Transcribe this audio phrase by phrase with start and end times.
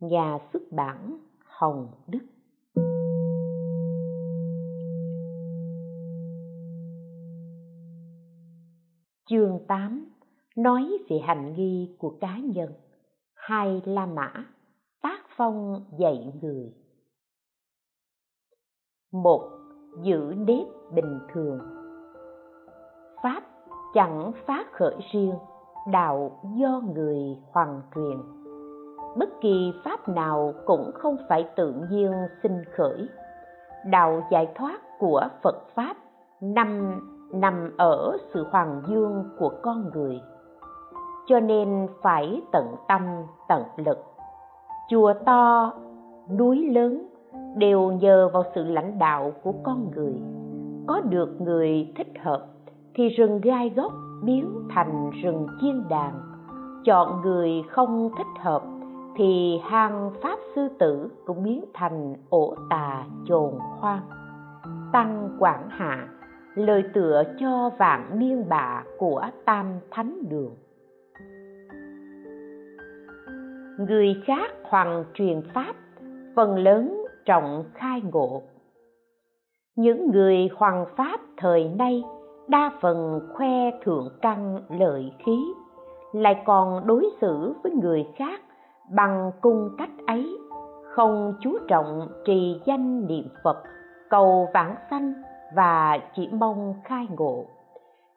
[0.00, 2.18] nhà xuất bản hồng đức.
[9.30, 10.08] Chương 8
[10.56, 12.72] nói về hành nghi của cá nhân.
[13.34, 14.44] Hai la mã,
[15.02, 16.74] tác phong dạy người.
[19.12, 19.50] Một,
[20.02, 21.58] giữ nếp bình thường.
[23.22, 23.42] Pháp
[23.94, 25.34] chẳng phát khởi riêng,
[25.92, 27.18] đạo do người
[27.52, 28.37] hoàn truyền
[29.16, 33.08] bất kỳ pháp nào cũng không phải tự nhiên sinh khởi.
[33.86, 35.96] Đạo giải thoát của phật pháp
[36.40, 37.00] nằm
[37.32, 40.20] nằm ở sự hoàng dương của con người.
[41.26, 43.02] Cho nên phải tận tâm,
[43.48, 43.98] tận lực.
[44.90, 45.72] Chùa to,
[46.38, 47.08] núi lớn
[47.56, 50.14] đều nhờ vào sự lãnh đạo của con người.
[50.86, 52.46] Có được người thích hợp
[52.94, 56.20] thì rừng gai gốc biến thành rừng chiên đàn.
[56.84, 58.62] Chọn người không thích hợp
[59.18, 64.00] thì hang pháp sư tử cũng biến thành ổ tà chồn khoan.
[64.92, 66.08] Tăng quảng hạ,
[66.54, 70.54] lời tựa cho vạn niên bạ của tam thánh đường.
[73.88, 75.74] Người khác hoàng truyền pháp,
[76.36, 78.42] phần lớn trọng khai ngộ.
[79.76, 82.02] Những người hoàng pháp thời nay,
[82.48, 85.38] đa phần khoe thượng căn lợi khí,
[86.12, 88.40] lại còn đối xử với người khác
[88.90, 90.38] bằng cung cách ấy,
[90.94, 93.62] không chú trọng trì danh niệm phật,
[94.10, 95.12] cầu vãng sanh
[95.54, 97.44] và chỉ mong khai ngộ.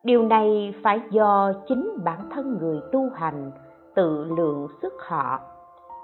[0.04, 3.52] Điều này phải do chính bản thân người tu hành
[3.96, 5.40] tự lượng sức họ.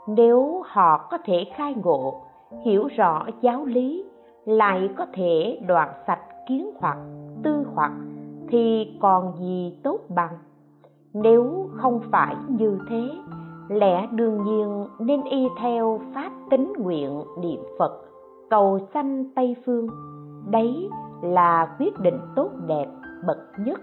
[0.08, 2.22] Nếu họ có thể khai ngộ,
[2.66, 4.06] hiểu rõ giáo lý,
[4.46, 6.98] lại có thể đoạn sạch kiến hoặc
[7.44, 7.92] tư hoặc,
[8.50, 10.38] thì còn gì tốt bằng?
[11.14, 13.10] Nếu không phải như thế
[13.70, 18.02] lẽ đương nhiên nên y theo pháp tính nguyện niệm phật,
[18.50, 19.88] cầu sanh tây phương.
[20.52, 20.90] Đấy
[21.22, 22.88] là quyết định tốt đẹp,
[23.28, 23.80] bậc nhất.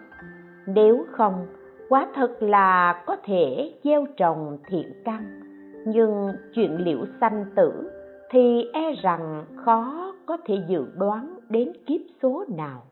[0.66, 1.46] Nếu không,
[1.88, 5.40] quả thật là có thể gieo trồng thiện căn.
[5.86, 7.90] Nhưng chuyện liệu sanh tử
[8.30, 12.82] thì e rằng khó có thể dự đoán đến kiếp số nào.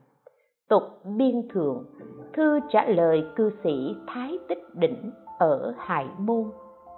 [0.69, 1.85] Tục biên thượng,
[2.33, 6.45] thư trả lời cư sĩ thái tích đỉnh ở hải môn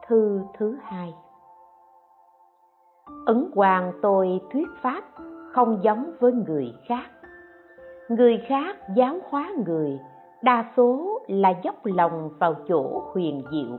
[0.09, 1.15] thư thứ hai.
[3.27, 5.05] Ấn hoàng tôi thuyết pháp
[5.53, 7.07] không giống với người khác.
[8.09, 9.99] Người khác giáo hóa người,
[10.43, 13.79] đa số là dốc lòng vào chỗ huyền diệu.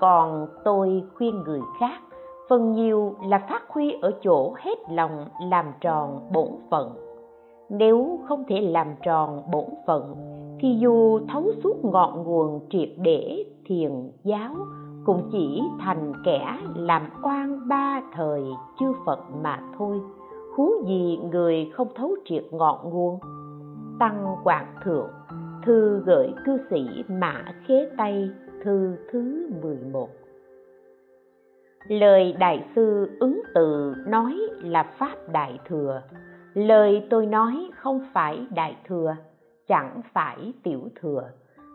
[0.00, 2.00] Còn tôi khuyên người khác,
[2.48, 6.94] phần nhiều là phát huy ở chỗ hết lòng làm tròn bổn phận.
[7.68, 10.14] Nếu không thể làm tròn bổn phận,
[10.60, 14.54] thì dù thấu suốt ngọn nguồn triệt để thiền giáo
[15.08, 18.44] cũng chỉ thành kẻ làm oan ba thời
[18.80, 20.00] chư phật mà thôi.
[20.56, 23.18] Huống gì người không thấu triệt ngọn nguồn?
[23.98, 25.10] Tăng quảng thượng,
[25.66, 28.30] thư gửi cư sĩ mã khế tây,
[28.64, 30.08] thư thứ 11
[31.88, 36.02] lời đại sư ứng từ nói là pháp đại thừa.
[36.54, 39.16] Lời tôi nói không phải đại thừa,
[39.68, 41.22] chẳng phải tiểu thừa,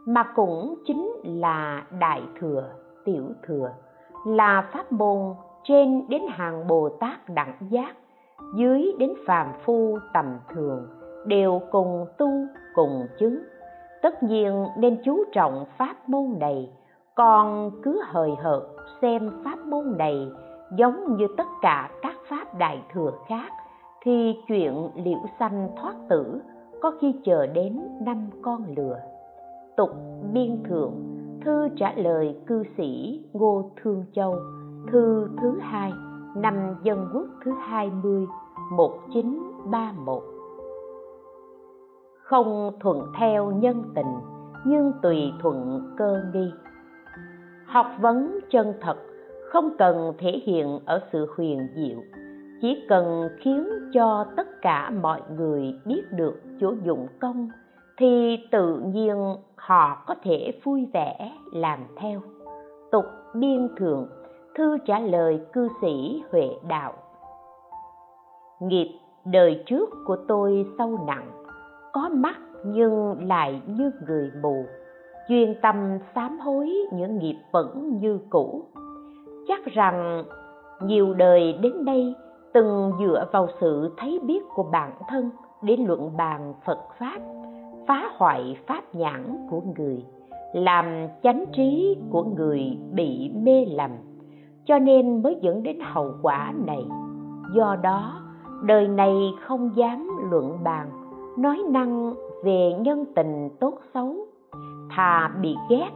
[0.05, 3.72] mà cũng chính là đại thừa tiểu thừa,
[4.25, 5.34] là pháp môn
[5.64, 7.96] trên đến hàng bồ tát đẳng giác,
[8.56, 10.88] dưới đến phàm phu tầm thường,
[11.25, 12.30] đều cùng tu,
[12.75, 13.40] cùng chứng.
[14.02, 16.72] Tất nhiên nên chú trọng pháp môn này,
[17.16, 18.64] còn cứ hời hợt
[19.02, 20.28] xem pháp môn này
[20.78, 23.52] giống như tất cả các pháp đại thừa khác,
[24.02, 26.41] thì chuyện liễu sanh thoát tử
[26.82, 28.99] có khi chờ đến năm con lừa.
[29.78, 29.90] Tục
[30.34, 30.94] biên thượng
[31.45, 34.35] thư trả lời cư sĩ ngô thương châu,
[34.91, 35.93] thư thứ hai
[36.35, 38.25] năm dân quốc thứ hai mươi,
[38.72, 40.22] một chín ba một.
[42.23, 44.16] Không thuận theo nhân tình,
[44.66, 46.51] nhưng tùy thuận cơ nghi.
[47.66, 48.97] Học vấn chân thật,
[49.51, 51.99] không cần thể hiện ở sự huyền diệu.
[52.61, 57.49] Chỉ cần khiến cho tất cả mọi người biết được chỗ dụng công
[57.97, 62.22] thì tự nhiên họ có thể vui vẻ làm theo.
[62.91, 64.07] Tục biên thượng,
[64.55, 66.93] thư trả lời cư sĩ huệ đạo.
[68.59, 71.31] Nghiệp đời trước của tôi sâu nặng,
[71.93, 72.35] có mắt
[72.66, 74.66] nhưng lại như người mù.
[75.28, 78.63] Chuyên tâm sám hối những nghiệp vẫn như cũ.
[79.47, 80.23] Chắc rằng
[80.81, 82.16] nhiều đời đến đây
[82.53, 85.29] từng dựa vào sự thấy biết của bản thân
[85.61, 87.19] để luận bàn phật pháp
[87.88, 90.06] phá hoại pháp nhãn của người,
[90.53, 93.91] làm chánh trí của người bị mê lầm.
[94.66, 96.85] Cho nên mới dẫn đến hậu quả này.
[97.56, 98.22] Do đó,
[98.64, 99.14] đời này
[99.46, 100.90] không dám luận bàn,
[101.38, 102.14] nói năng
[102.44, 104.16] về nhân tình tốt xấu.
[104.90, 105.90] Thà bị ghét,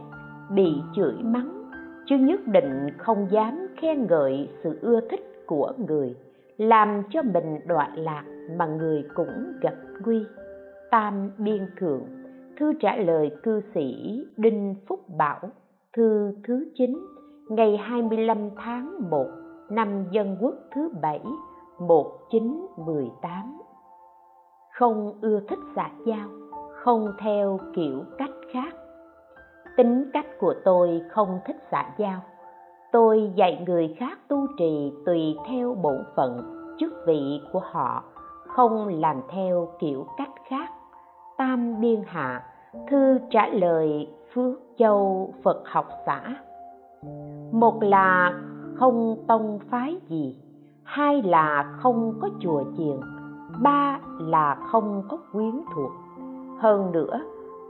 [0.50, 1.70] bị chửi mắng,
[2.06, 6.16] chứ nhất định không dám khen ngợi sự ưa thích của người,
[6.56, 8.24] làm cho mình đoạn lạc
[8.56, 9.74] mà người cũng gặp
[10.04, 10.24] nguy
[10.90, 12.04] tam biên thượng,
[12.56, 15.40] thư trả lời cư sĩ đinh phúc bảo,
[15.96, 16.98] thư thứ 9
[17.48, 19.26] ngày 25 tháng 1
[19.70, 21.20] năm dân quốc thứ bảy
[21.78, 23.58] 1918
[24.78, 26.28] không ưa thích xã giao,
[26.84, 28.74] không theo kiểu cách khác.
[29.76, 32.20] Tính cách của tôi không thích xã giao.
[32.92, 36.40] Tôi dạy người khác tu trì tùy theo bổn phận,
[36.78, 38.04] chức vị của họ,
[38.46, 40.70] không làm theo kiểu cách khác
[41.38, 42.42] tam biên hạ,
[42.90, 46.20] thư trả lời phước châu phật học xã.
[47.52, 48.32] Một là
[48.74, 50.36] không tông phái gì,
[50.84, 52.96] hai là không có chùa chiền,
[53.62, 55.90] ba là không có quyến thuộc.
[56.58, 57.20] Hơn nữa,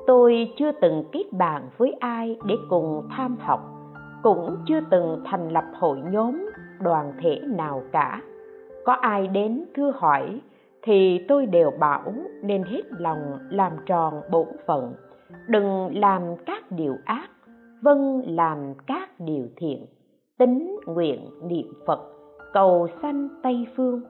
[0.06, 3.60] tôi chưa từng kết bạn với ai để cùng tham học,
[4.22, 6.50] cũng chưa từng thành lập hội nhóm,
[6.80, 8.20] đoàn thể nào cả.
[8.84, 10.40] Có ai đến thưa hỏi
[10.82, 14.94] thì tôi đều bảo nên hết lòng làm tròn bổn phận.
[15.46, 17.28] Đừng làm các điều ác
[17.82, 19.86] vâng làm các điều thiện.
[20.38, 22.00] Tính nguyện niệm phật,
[22.52, 24.02] cầu sanh tây phương.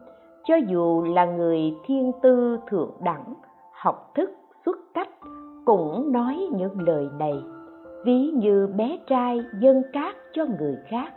[0.45, 3.35] Cho dù là người thiên tư thượng đẳng,
[3.73, 4.31] học thức
[4.67, 5.09] xuất cách,
[5.65, 7.43] cũng nói những lời này.
[8.05, 11.13] Ví như bé trai dâng cát cho người khác,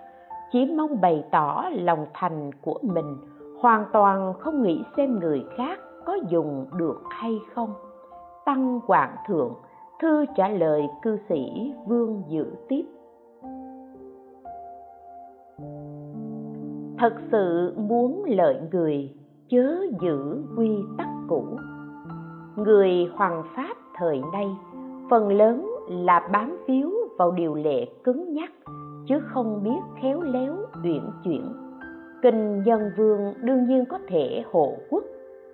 [0.51, 3.17] chỉ mong bày tỏ lòng thành của mình
[3.61, 7.73] hoàn toàn không nghĩ xem người khác có dùng được hay không.
[8.45, 9.53] Tăng hoàng thượng,
[10.01, 12.85] thư trả lời cư sĩ vương dự tiếp.
[16.97, 19.15] Thật sự muốn lợi người,
[19.49, 21.45] chớ giữ quy tắc cũ.
[22.55, 24.47] Người hoàng pháp thời nay,
[25.09, 28.51] phần lớn là bám phiếu vào điều lệ cứng nhắc,
[29.07, 31.70] chứ không biết khéo léo uyển chuyển
[32.21, 35.03] kinh nhân vương đương nhiên có thể hộ quốc.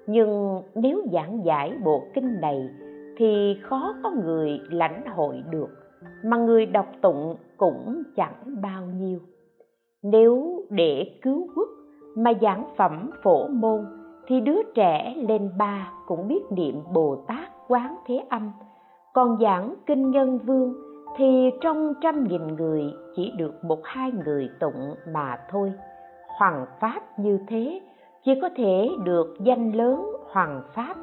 [0.07, 2.69] Nhưng nếu giảng giải bộ kinh này
[3.17, 5.69] thì khó có người lãnh hội được,
[6.23, 9.19] mà người đọc tụng cũng chẳng bao nhiêu.
[10.03, 11.69] Nếu để cứu quốc
[12.15, 13.85] mà giảng phẩm phổ môn,
[14.27, 18.51] thì đứa trẻ lên ba cũng biết niệm bồ tát quán thế âm.
[19.13, 20.73] Còn giảng kinh nhân vương
[21.17, 22.83] thì trong trăm nghìn người
[23.15, 25.73] chỉ được một hai người tụng mà thôi
[26.37, 27.81] hoàng pháp như thế,
[28.25, 30.95] chỉ có thể được danh lớn hoàng pháp,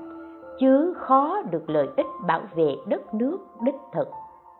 [0.58, 4.08] chứ khó được lợi ích bảo vệ đất nước đích thực,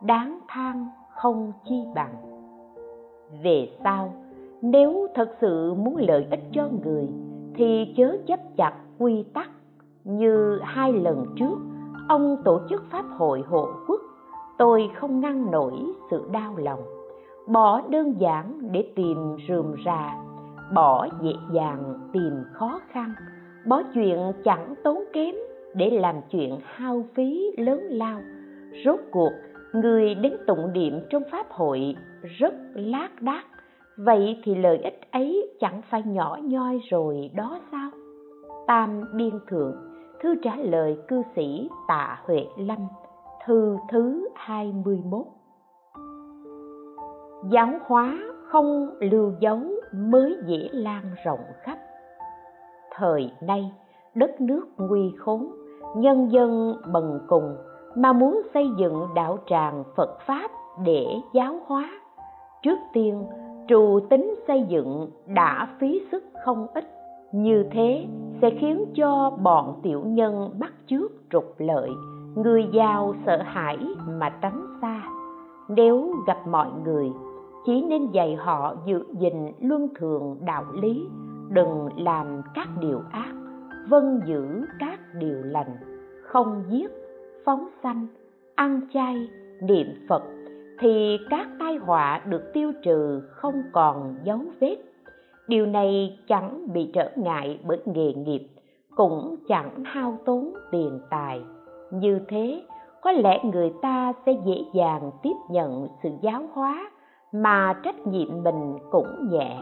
[0.01, 2.13] đáng than không chi bằng.
[3.43, 4.13] Về sau,
[4.61, 7.09] nếu thật sự muốn lợi ích cho người,
[7.55, 9.49] thì chớ chấp chặt quy tắc.
[10.03, 11.55] Như hai lần trước,
[12.09, 14.01] ông tổ chức pháp hội hộ quốc,
[14.57, 15.73] tôi không ngăn nổi
[16.11, 16.79] sự đau lòng,
[17.47, 20.24] bỏ đơn giản để tìm rườm rà
[20.73, 23.13] bỏ dễ dàng tìm khó khăn,
[23.67, 25.35] bỏ chuyện chẳng tốn kém
[25.73, 28.21] để làm chuyện hao phí lớn lao.
[28.85, 29.31] Rốt cuộc,
[29.73, 31.95] người đến tụng niệm trong pháp hội
[32.39, 33.43] rất lác đác,
[33.97, 37.89] vậy thì lợi ích ấy chẳng phải nhỏ nhoi rồi đó sao?
[38.67, 39.75] Tam biên thượng,
[40.21, 42.79] thư trả lời cư sĩ tạ huệ lâm,
[43.45, 45.25] thư thứ 21
[47.49, 49.59] giáo hóa không lưu dấu
[49.97, 51.77] mới dễ lan rộng khắp.
[52.95, 53.71] Thời nay,
[54.15, 55.51] đất nước nguy khốn,
[55.95, 57.55] nhân dân bần cùng,
[57.95, 60.51] mà muốn xây dựng đạo tràng phật pháp
[60.83, 61.89] để giáo hóa,
[62.63, 63.25] trước tiên,
[63.67, 66.85] trù tính xây dựng đã phí sức không ít.
[67.31, 68.05] Như thế
[68.41, 71.89] sẽ khiến cho bọn tiểu nhân bắt chước trục lợi,
[72.35, 75.01] người giàu sợ hãi mà tránh xa.
[75.67, 77.11] Nếu gặp mọi người
[77.65, 81.07] chỉ nên dạy họ giữ gìn luân thường đạo lý,
[81.49, 83.33] đừng làm các điều ác
[83.89, 85.77] vâng giữ các điều lành,
[86.23, 86.91] không giết,
[87.45, 88.07] phóng sanh,
[88.55, 89.29] ăn chay,
[89.61, 90.23] niệm phật,
[90.79, 94.77] thì các tai họa được tiêu trừ không còn dấu vết.
[95.47, 98.47] Điều này chẳng bị trở ngại bởi nghề nghiệp,
[98.95, 101.41] cũng chẳng hao tốn tiền tài.
[101.91, 102.63] Như thế,
[103.01, 106.91] có lẽ người ta sẽ dễ dàng tiếp nhận sự giáo hóa
[107.31, 109.57] mà trách nhiệm mình cũng nhẹ,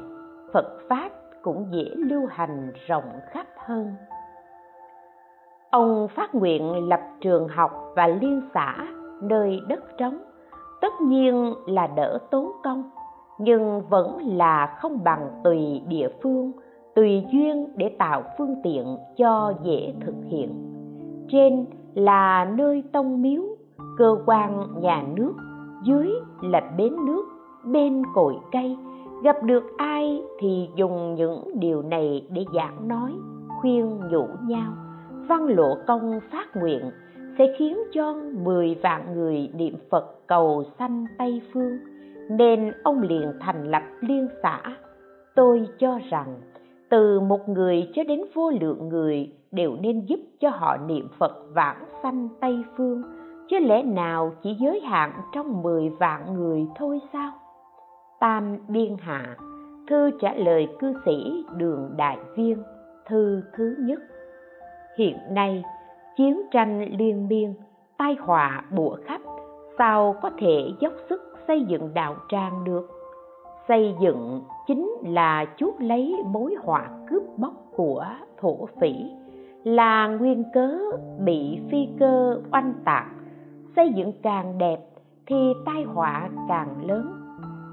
[0.54, 1.10] phật pháp
[1.42, 3.94] cũng dễ lưu hành rộng khắp hơn.
[5.72, 8.76] Ông phát nguyện lập trường học và liên xã
[9.22, 10.18] nơi đất trống,
[10.82, 12.90] tất nhiên là đỡ tốn công,
[13.38, 16.52] nhưng vẫn là không bằng tùy địa phương,
[16.96, 20.70] tùy duyên để tạo phương tiện cho dễ thực hiện.
[21.28, 23.42] Trên là nơi tông miếu,
[23.98, 25.34] cơ quan nhà nước,
[25.84, 27.33] dưới là bến nước
[27.64, 28.78] bên cội cây
[29.24, 33.12] gặp được ai thì dùng những điều này để giảng nói
[33.62, 34.74] khuyên nhủ nhau
[35.28, 36.92] văn lộ công phát nguyện
[37.38, 41.78] sẽ khiến cho 10 vạn người niệm Phật cầu sanh Tây Phương,
[42.30, 44.62] nên ông liền thành lập liên xã.
[45.36, 46.36] Tôi cho rằng,
[46.90, 51.46] từ một người cho đến vô lượng người đều nên giúp cho họ niệm Phật
[51.54, 53.04] vãng sanh Tây Phương,
[53.50, 57.32] chứ lẽ nào chỉ giới hạn trong 10 vạn người thôi sao?
[58.24, 59.36] Tam Biên Hạ,
[59.88, 62.64] thư trả lời cư sĩ Đường Đại Viên,
[63.06, 64.00] thư thứ nhất.
[64.98, 65.64] Hiện nay,
[66.18, 67.54] chiến tranh liên miên
[67.98, 69.22] tai họa bủa khắp
[69.78, 72.90] sao có thể dốc sức xây dựng đạo tràng được?
[73.68, 78.06] Xây dựng chính là chuốc lấy mối họa cướp bóc của
[78.38, 78.94] thổ phỉ
[79.64, 80.78] là nguyên cớ
[81.26, 83.06] bị phi cơ oanh tạc.
[83.76, 84.80] Xây dựng càng đẹp
[85.26, 87.23] thì tai họa càng lớn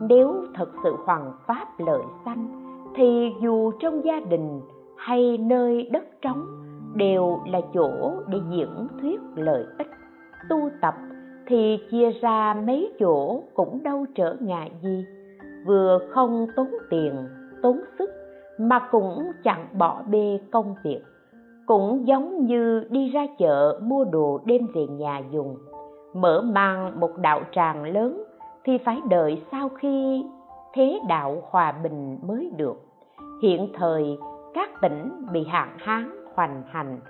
[0.01, 2.49] nếu thật sự hoằng pháp lợi sanh,
[2.97, 4.61] thì dù trong gia đình
[4.97, 6.47] hay nơi đất trống
[6.95, 9.91] đều là chỗ để diễn thuyết lợi ích,
[10.49, 10.95] tu tập,
[11.47, 15.05] thì chia ra mấy chỗ cũng đâu trở ngại gì.
[15.67, 17.15] Vừa không tốn tiền,
[17.63, 18.11] tốn sức
[18.59, 21.01] mà cũng chẳng bỏ bê công việc.
[21.67, 25.57] Cũng giống như đi ra chợ mua đồ đem về nhà dùng,
[26.15, 28.25] mở mang một đạo tràng lớn
[28.65, 30.25] thì phải đợi sau khi
[30.73, 32.87] thế đạo hòa bình mới được.
[33.43, 34.19] Hiện thời,
[34.55, 37.01] các tỉnh bị hạn hán hoành hành,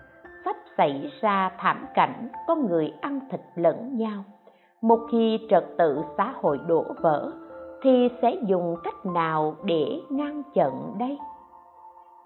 [0.44, 4.24] sắp xảy ra thảm cảnh có người ăn thịt lẫn nhau.
[4.82, 7.32] Một khi trật tự xã hội đổ vỡ,
[7.82, 11.18] thì sẽ dùng cách nào để ngăn chặn đây?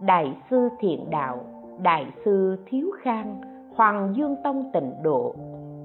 [0.00, 1.44] Đại sư thiện đạo,
[1.82, 3.40] đại sư thiếu khang,
[3.76, 5.34] hoàng dương tông tịnh độ,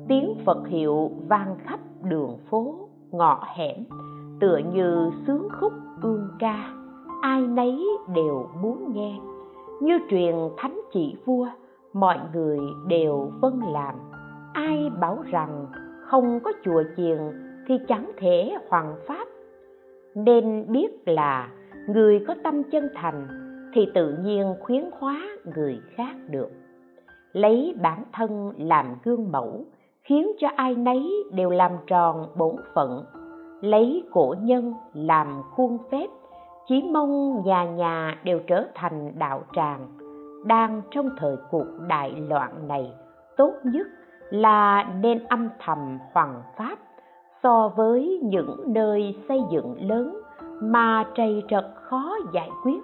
[0.07, 3.75] tiếng phật hiệu vang khắp đường phố ngọ hẻm,
[4.39, 6.73] tựa như sướng khúc ương ca,
[7.21, 7.85] ai nấy
[8.15, 9.19] đều muốn nghe.
[9.81, 11.47] Như truyền thánh chỉ vua,
[11.93, 13.95] mọi người đều vâng làm.
[14.53, 15.65] Ai bảo rằng
[16.05, 17.17] không có chùa chiền
[17.67, 19.27] thì chẳng thể hoàng pháp.
[20.15, 21.49] Nên biết là
[21.87, 23.27] người có tâm chân thành
[23.73, 25.21] thì tự nhiên khuyến hóa
[25.55, 26.49] người khác được.
[27.33, 29.65] Lấy bản thân làm gương mẫu
[30.03, 33.05] khiến cho ai nấy đều làm tròn bổn phận,
[33.61, 36.07] lấy cổ nhân làm khuôn phép,
[36.67, 39.87] chỉ mong nhà nhà đều trở thành đạo tràng.
[40.45, 42.91] Đang trong thời cuộc đại loạn này,
[43.37, 43.87] tốt nhất
[44.29, 46.75] là nên âm thầm hoàng pháp
[47.43, 50.21] so với những nơi xây dựng lớn
[50.61, 52.79] mà trầy trật khó giải quyết,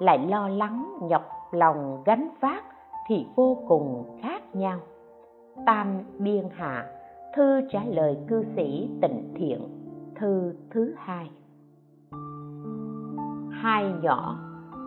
[0.00, 1.22] lại lo lắng nhọc
[1.52, 2.64] lòng gánh vác
[3.08, 4.78] thì vô cùng khác nhau
[5.66, 5.86] tam
[6.18, 6.86] biên hạ,
[7.36, 9.60] thư trả lời cư sĩ tịnh thiện,
[10.14, 11.30] thư thứ hai.
[13.50, 14.38] Hai nhỏ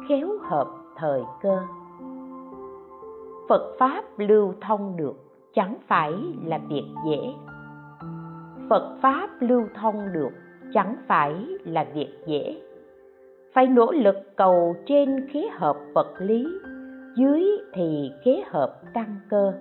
[0.09, 1.59] khéo hợp thời cơ.
[3.49, 5.13] Phật pháp lưu thông được,
[5.53, 6.13] chẳng phải
[6.45, 7.19] là việc dễ.
[8.69, 10.29] Phật pháp lưu thông được,
[10.73, 12.61] chẳng phải là việc dễ.
[13.53, 16.47] Phải nỗ lực cầu trên khế hợp vật lý,
[17.15, 19.53] dưới thì khế hợp căn cơ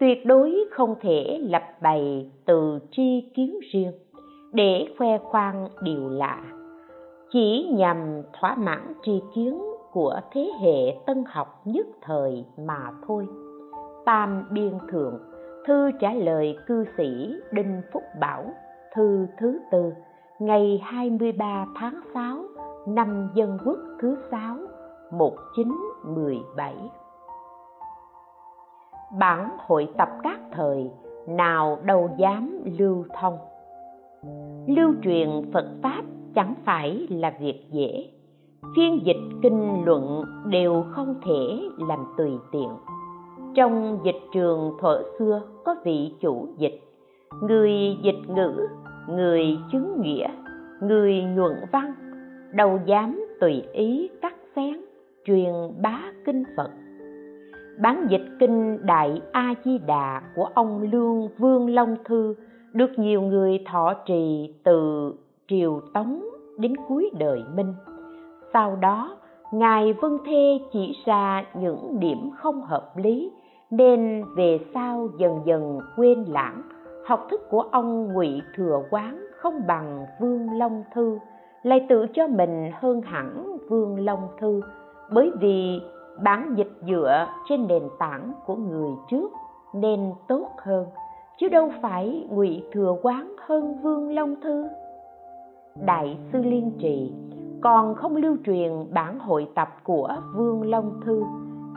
[0.00, 3.92] tuyệt đối không thể lập bày từ tri kiến riêng,
[4.52, 6.42] để khoe khoang điều lạ.
[7.32, 9.58] Chỉ nhằm thỏa mãn tri kiến
[9.92, 13.26] của thế hệ tân học nhất thời mà thôi.
[14.04, 15.18] Tam biên thượng,
[15.66, 18.44] thư trả lời cư sĩ đinh phúc bảo,
[18.94, 19.92] thư thứ tư,
[20.38, 22.38] ngày 23 tháng 6
[22.86, 24.56] năm dân quốc thứ sáu
[25.10, 26.74] 1917
[29.18, 30.90] bản hội tập các thời,
[31.28, 33.38] nào đâu dám lưu thông.
[34.66, 36.02] Lưu truyền phật pháp
[36.34, 38.10] chẳng phải là việc dễ.
[38.76, 42.68] Phiên dịch kinh luận đều không thể làm tùy tiện.
[43.54, 46.80] Trong dịch trường thuở xưa có vị chủ dịch.
[47.42, 48.66] Người dịch ngữ,
[49.08, 50.28] người chứng nghĩa,
[50.80, 51.94] người nhuận văn,
[52.52, 54.80] đâu dám tùy ý cắt xén,
[55.24, 56.70] truyền bá kinh phật
[57.78, 62.34] bản dịch kinh đại a di đà của ông lương vương long thư
[62.72, 65.12] được nhiều người thọ trì từ
[65.48, 66.22] triều tống
[66.58, 67.74] đến cuối đời minh.
[68.52, 69.16] Sau đó,
[69.52, 73.32] ngài vân thê chỉ ra những điểm không hợp lý,
[73.70, 76.62] nên về sau dần dần quên lãng.
[77.06, 81.18] Học thức của ông ngụy thừa quán không bằng vương long thư,
[81.62, 84.60] lại tự cho mình hơn hẳn vương long thư,
[85.10, 85.80] bởi vì
[86.22, 89.32] bản dịch dựa trên nền tảng của người trước
[89.74, 90.86] nên tốt hơn,
[91.38, 94.68] chứ đâu phải ngụy thừa quán hơn vương long thư.
[95.86, 97.14] Đại sư liên trì,
[97.62, 101.22] còn không lưu truyền bản hội tập của vương long thư,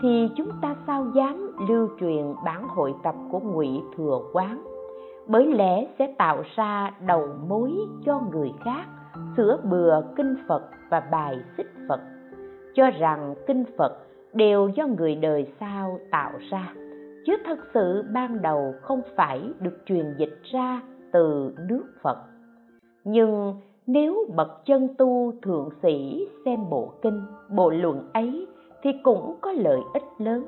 [0.01, 4.63] thì chúng ta sao dám lưu truyền bản hội tập của ngụy thừa quán?
[5.27, 7.73] Bởi lẽ sẽ tạo ra đầu mối
[8.05, 8.85] cho người khác
[9.37, 11.99] sửa bừa kinh phật và bài xích phật,
[12.75, 13.97] cho rằng kinh phật
[14.33, 16.73] đều do người đời sau tạo ra.
[17.25, 20.81] Chứ thật sự ban đầu không phải được truyền dịch ra
[21.11, 22.17] từ nước phật.
[23.03, 23.55] Nhưng
[23.87, 28.47] nếu bậc chân tu thượng sĩ xem bộ kinh, bộ luận ấy
[28.81, 30.45] thì cũng có lợi ích lớn.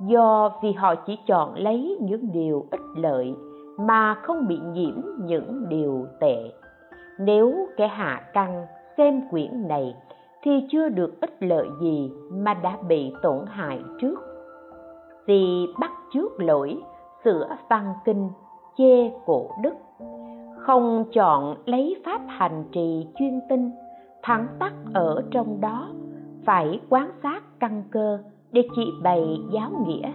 [0.00, 3.34] Do vì họ chỉ chọn lấy những điều ích lợi
[3.78, 6.50] mà không bị nhiễm những điều tệ.
[7.18, 9.94] Nếu kẻ hạ căn xem quyển này
[10.46, 14.20] thì chưa được ích lợi gì mà đã bị tổn hại trước.
[15.26, 16.82] Vì bắt trước lỗi,
[17.24, 18.30] sửa văn kinh,
[18.78, 19.74] chê cổ đức,
[20.58, 23.70] không chọn lấy pháp hành trì chuyên tinh,
[24.22, 25.88] thẳng tắc ở trong đó,
[26.44, 28.18] phải quán sát căn cơ
[28.52, 30.12] để chỉ bày giáo nghĩa,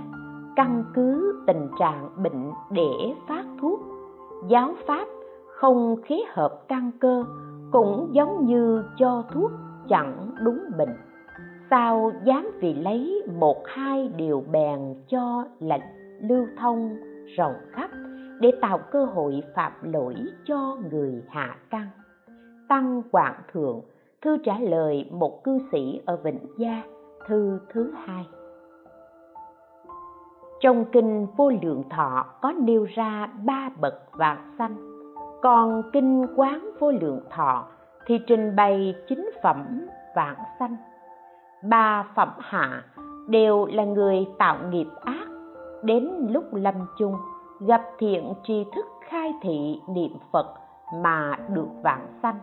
[0.55, 3.79] căn cứ tình trạng bệnh để phát thuốc.
[4.47, 5.07] Giáo pháp
[5.47, 7.23] không khế hợp căn cơ
[7.71, 9.51] cũng giống như cho thuốc
[9.91, 10.93] chẳng đúng bình
[11.69, 15.79] sao dám vì lấy một hai điều bèn cho là
[16.21, 16.97] lưu thông
[17.37, 17.89] rộng khắp
[18.39, 21.87] để tạo cơ hội phạm lỗi cho người hạ căn
[22.71, 23.81] tăng quảng thượng,
[24.21, 26.83] thư trả lời một cư sĩ ở vịnh gia,
[27.27, 28.27] thư thứ hai.
[30.59, 34.75] Trong kinh vô lượng thọ có nêu ra ba bậc vạn sanh
[35.41, 37.67] còn kinh quán vô lượng thọ
[38.05, 40.77] thì trình bày chính phẩm vạn sanh.
[41.63, 42.83] Ba phẩm hạ
[43.27, 45.27] đều là người tạo nghiệp ác,
[45.83, 47.15] đến lúc lâm chung,
[47.59, 50.47] gặp thiện tri thức khai thị niệm phật
[51.03, 52.39] mà được vạn sanh.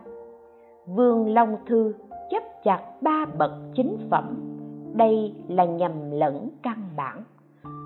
[0.87, 1.93] Vương long thư
[2.31, 4.35] chấp chặt ba bậc chính phẩm,
[4.93, 7.23] đây là nhầm lẫn căn bản.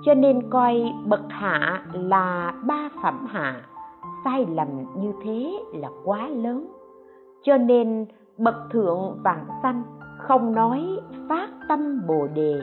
[0.06, 3.62] Cho nên coi bậc hạ là ba phẩm hạ,
[4.26, 6.68] sai lầm như thế là quá lớn
[7.43, 8.06] cho nên
[8.38, 9.84] bậc thượng vạn sanh
[10.17, 12.62] không nói phát tâm bồ đề.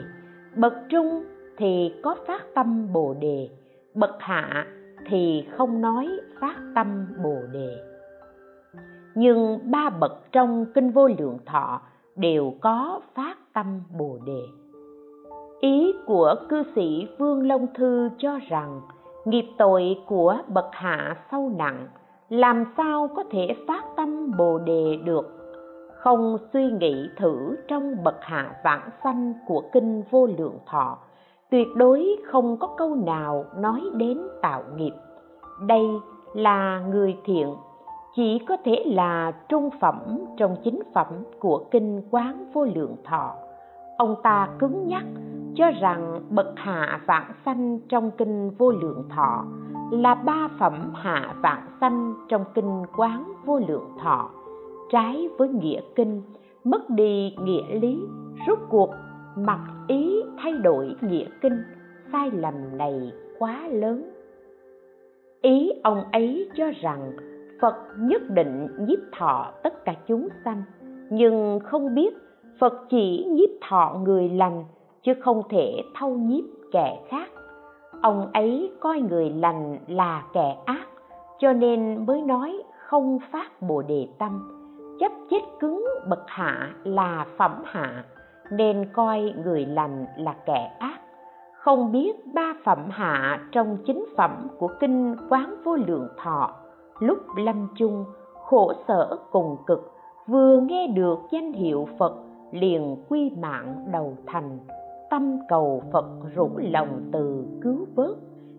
[0.55, 1.23] Bậc trung
[1.57, 3.49] thì có phát tâm bồ đề.
[3.93, 4.65] Bậc hạ
[5.07, 7.77] thì không nói phát tâm bồ đề.
[9.15, 11.81] Nhưng ba bậc trong kinh vô lượng thọ
[12.15, 14.41] đều có phát tâm bồ đề.
[15.59, 18.81] Ý của cư sĩ vương long thư cho rằng
[19.25, 21.87] nghiệp tội của bậc hạ sâu nặng
[22.31, 25.25] làm sao có thể phát tâm bồ đề được?
[25.95, 30.97] Không suy nghĩ thử trong bậc hạ vãng sanh của kinh vô lượng thọ,
[31.49, 34.91] tuyệt đối không có câu nào nói đến tạo nghiệp.
[35.67, 35.85] Đây
[36.33, 37.55] là người thiện,
[38.15, 41.07] chỉ có thể là trung phẩm trong chính phẩm
[41.39, 43.35] của kinh quán vô lượng thọ.
[43.97, 45.03] Ông ta cứng nhắc
[45.55, 49.45] cho rằng bậc hạ vãng sanh trong kinh vô lượng thọ
[49.91, 54.29] là ba phẩm hạ vạn sanh trong kinh quán vô lượng thọ.
[54.91, 56.21] Trái với nghĩa kinh,
[56.63, 57.99] mất đi nghĩa lý
[58.47, 58.89] rút cuộc
[59.35, 61.63] mặc ý thay đổi nghĩa kinh,
[62.11, 64.11] sai lầm này quá lớn.
[65.41, 67.11] Ý ông ấy cho rằng
[67.61, 70.63] phật nhất định nhiếp thọ tất cả chúng sanh,
[71.09, 72.13] nhưng không biết
[72.59, 74.63] phật chỉ nhiếp thọ người lành,
[75.03, 77.29] chứ không thể thâu nhiếp kẻ khác
[78.01, 80.85] ông ấy coi người lành là kẻ ác,
[81.39, 84.51] cho nên mới nói không phát bồ đề tâm.
[84.99, 88.03] Chấp chết cứng bậc hạ là phẩm hạ,
[88.51, 90.99] nên coi người lành là kẻ ác.
[91.53, 96.51] Không biết ba phẩm hạ trong chính phẩm của kinh quán vô lượng thọ,
[96.99, 98.05] lúc lâm chung,
[98.45, 99.91] khổ sở cùng cực,
[100.27, 102.13] vừa nghe được danh hiệu phật
[102.51, 104.59] liền quy mạng đầu thành
[105.11, 108.17] tâm cầu phật rủ lòng từ cứu vớt,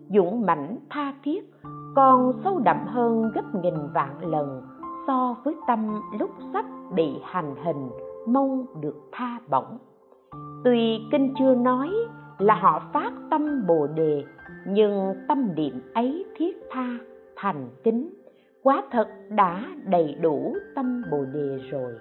[0.09, 1.53] dũng mãnh tha thiết,
[1.95, 4.61] còn sâu đậm hơn gấp nghìn vạn lần
[5.07, 7.89] so với tâm lúc sắp bị hành hình,
[8.27, 9.77] mong được tha bổng.
[10.63, 11.89] Tuy kinh chưa nói
[12.37, 14.23] là họ phát tâm bồ đề,
[14.67, 16.87] nhưng tâm niệm ấy thiết tha,
[17.35, 18.13] thành kính.
[18.63, 21.93] Quá thật đã đầy đủ tâm bồ đề rồi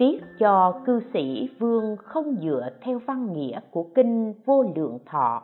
[0.00, 5.42] tiếc cho cư sĩ vương không dựa theo văn nghĩa của kinh vô lượng thọ,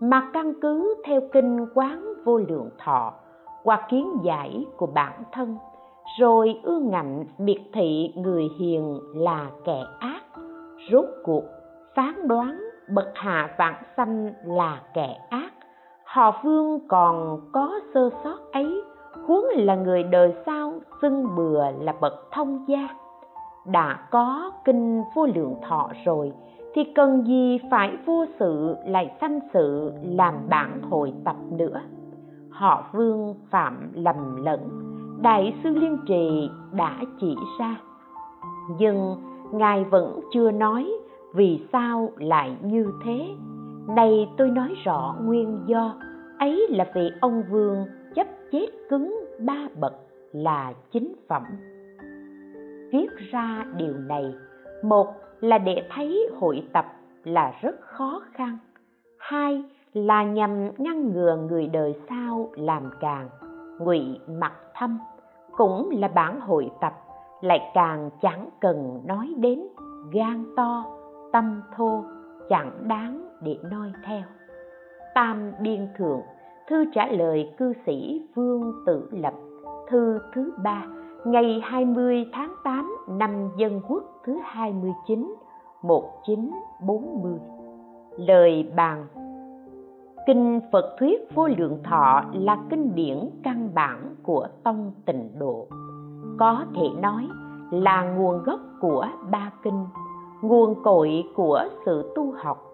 [0.00, 3.12] mà căn cứ theo kinh quán vô lượng thọ
[3.62, 5.56] qua kiến giải của bản thân,
[6.18, 10.22] rồi ưa ngạnh biệt thị người hiền là kẻ ác,
[10.92, 11.44] rốt cuộc
[11.94, 15.50] phán đoán bậc hạ vạn sanh là kẻ ác.
[16.04, 18.82] Họ vương còn có sơ sót ấy,
[19.26, 22.88] huống là người đời sau xưng bừa là bậc thông gia
[23.66, 26.32] đã có kinh vô lượng thọ rồi,
[26.74, 31.80] thì cần gì phải vô sự lại sanh sự làm bản hội tập nữa?
[32.50, 34.60] Họ vương phạm lầm lẫn,
[35.22, 37.80] đại sư liên trì đã chỉ ra.
[38.78, 39.16] Nhưng
[39.52, 40.92] ngài vẫn chưa nói
[41.34, 43.28] vì sao lại như thế.
[43.96, 45.94] Này tôi nói rõ nguyên do,
[46.38, 49.94] ấy là vì ông vương chấp chết cứng ba bậc
[50.32, 51.42] là chính phẩm
[52.94, 54.34] viết ra điều này.
[54.82, 55.06] Một
[55.40, 56.84] là để thấy hội tập
[57.24, 58.58] là rất khó khăn.
[59.18, 63.28] Hai là nhằm ngăn ngừa người đời sau làm càng,
[63.78, 64.98] ngụy mặt thâm,
[65.56, 66.92] cũng là bản hội tập,
[67.40, 69.62] lại càng chẳng cần nói đến
[70.12, 70.84] gan to,
[71.32, 72.04] tâm thô,
[72.48, 74.22] chẳng đáng để noi theo.
[75.14, 76.20] Tam biên thượng,
[76.68, 79.34] thư trả lời cư sĩ vương tử lập,
[79.88, 80.86] thư thứ ba
[81.24, 85.34] ngày 20 tháng 8 năm Dân Quốc thứ 29
[85.82, 87.38] 1940
[88.16, 89.06] lời bàn
[90.26, 95.66] Kinh Phật thuyết vô lượng thọ là kinh điển căn bản của tông tịnh độ.
[96.38, 97.28] Có thể nói
[97.70, 99.86] là nguồn gốc của ba kinh,
[100.42, 102.64] nguồn cội của sự tu học,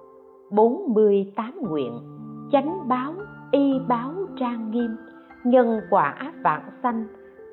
[0.50, 1.92] 48 nguyện,
[2.52, 3.12] chánh báo,
[3.50, 4.96] y báo trang nghiêm,
[5.44, 7.06] nhân quả vạn sanh,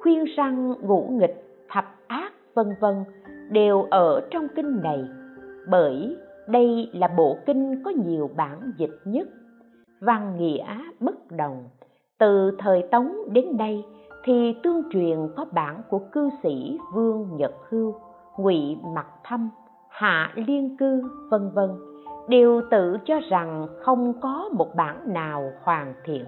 [0.07, 3.03] khuyên răng ngũ nghịch, thập ác vân vân
[3.49, 5.03] đều ở trong kinh này.
[5.69, 6.17] Bởi
[6.47, 9.27] đây là bộ kinh có nhiều bản dịch nhất.
[10.01, 10.65] Văn nghĩa
[10.99, 11.63] bất đồng.
[12.19, 13.85] Từ thời tống đến nay
[14.23, 17.95] thì tương truyền có bản của cư sĩ vương nhật hưu
[18.37, 19.49] ngụy mặc thâm
[19.89, 21.69] hạ liên cư vân vân
[22.29, 26.25] đều tự cho rằng không có một bản nào hoàn thiện.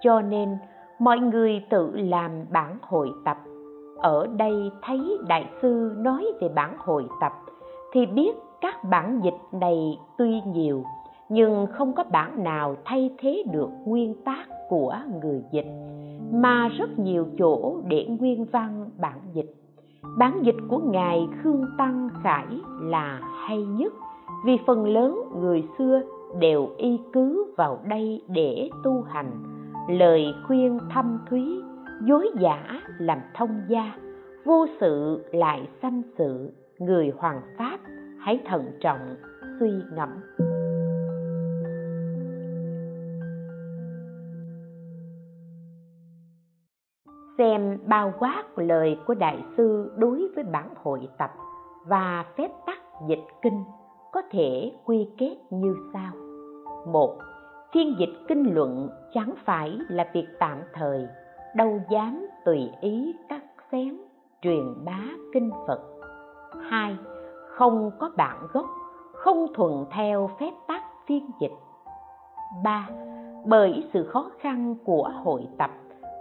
[0.00, 0.48] Cho nên
[1.04, 3.36] mọi người tự làm bản hội tập.
[3.96, 7.32] Ở đây thấy đại sư nói về bản hội tập,
[7.92, 10.84] thì biết các bản dịch này tuy nhiều,
[11.28, 15.66] nhưng không có bản nào thay thế được nguyên tác của người dịch,
[16.32, 19.54] mà rất nhiều chỗ để nguyên văn bản dịch.
[20.18, 22.46] Bản dịch của ngài khương tăng khải
[22.80, 23.92] là hay nhất,
[24.44, 26.00] vì phần lớn người xưa
[26.38, 29.53] đều y cứ vào đây để tu hành
[29.88, 31.62] lời khuyên thâm thúy,
[32.02, 33.96] dối giả làm thông gia,
[34.44, 37.78] vô sự lại sanh sự, người hoàng pháp
[38.20, 39.16] hãy thận trọng,
[39.60, 40.08] suy ngẫm.
[47.38, 51.30] Xem bao quát lời của đại sư đối với bản hội tập
[51.86, 53.64] và phép tắc dịch kinh
[54.12, 56.12] có thể quy kết như sau.
[56.86, 57.18] Một
[57.74, 61.08] thiên dịch kinh luận chẳng phải là việc tạm thời
[61.56, 63.96] đâu dám tùy ý cắt xén
[64.42, 65.00] truyền bá
[65.32, 65.80] kinh phật.
[66.70, 66.96] Hai
[67.48, 68.66] không có bản gốc
[69.12, 71.52] không thuận theo phép tắc phiên dịch.
[72.64, 72.88] Ba
[73.46, 75.70] bởi sự khó khăn của hội tập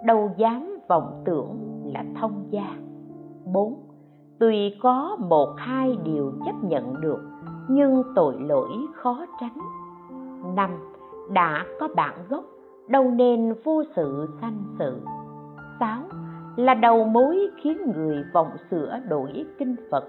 [0.05, 2.75] đâu dám vọng tưởng là thông gia.
[3.53, 3.75] Bốn,
[4.39, 7.19] tùy có một hai điều chấp nhận được
[7.69, 9.57] nhưng tội lỗi khó tránh.
[10.55, 10.69] Năm.
[11.29, 12.43] Đã có bản gốc
[12.88, 15.01] đâu nên vô sự sanh sự
[15.79, 16.01] Sáu
[16.55, 20.03] Là đầu mối khiến người vọng sửa đổi kinh Phật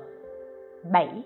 [0.93, 1.25] Bảy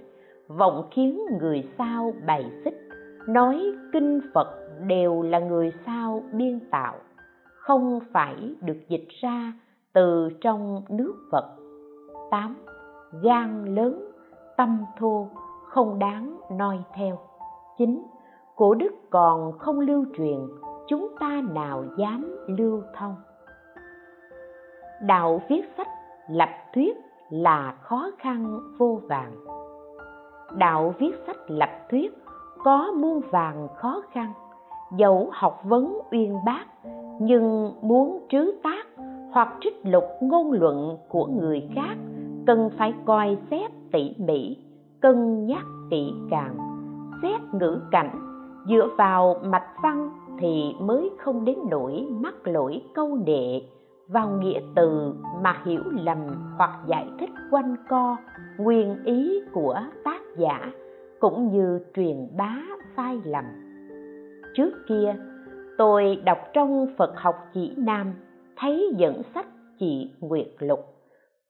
[0.48, 2.88] Vọng khiến người sao bày xích
[3.28, 4.48] nói kinh Phật
[4.86, 6.94] đều là người sao biên tạo
[7.68, 9.52] không phải được dịch ra
[9.92, 11.56] từ trong nước phật.
[12.30, 12.56] Tám
[13.22, 14.10] Gan lớn,
[14.56, 15.28] tâm thô,
[15.64, 17.18] không đáng noi theo.
[17.78, 18.02] Chín
[18.58, 20.38] Cổ đức còn không lưu truyền,
[20.88, 23.14] chúng ta nào dám lưu thông.
[25.02, 25.86] Đạo viết sách
[26.30, 26.96] lập thuyết
[27.30, 29.32] là khó khăn vô vàng.
[30.56, 32.12] Đạo viết sách lập thuyết
[32.64, 34.32] có muôn vàng khó khăn,
[34.96, 36.64] dẫu học vấn uyên bác
[37.20, 38.86] nhưng muốn trứ tác
[39.32, 41.94] hoặc trích lục ngôn luận của người khác
[42.46, 44.56] cần phải coi xét tỉ mỉ
[45.00, 46.56] cân nhắc kỹ càng
[47.22, 48.27] xét ngữ cảnh
[48.68, 53.60] dựa vào mạch văn thì mới không đến nỗi mắc lỗi câu nệ,
[54.08, 56.18] vào nghĩa từ mà hiểu lầm
[56.58, 58.16] hoặc giải thích quanh co
[58.58, 60.70] nguyên ý của tác giả
[61.20, 62.56] cũng như truyền bá
[62.96, 63.44] sai lầm.
[64.54, 65.16] Trước kia,
[65.78, 68.14] tôi đọc trong phật học chỉ nam,
[68.56, 69.46] thấy dẫn sách
[69.78, 70.80] chị nguyệt lục,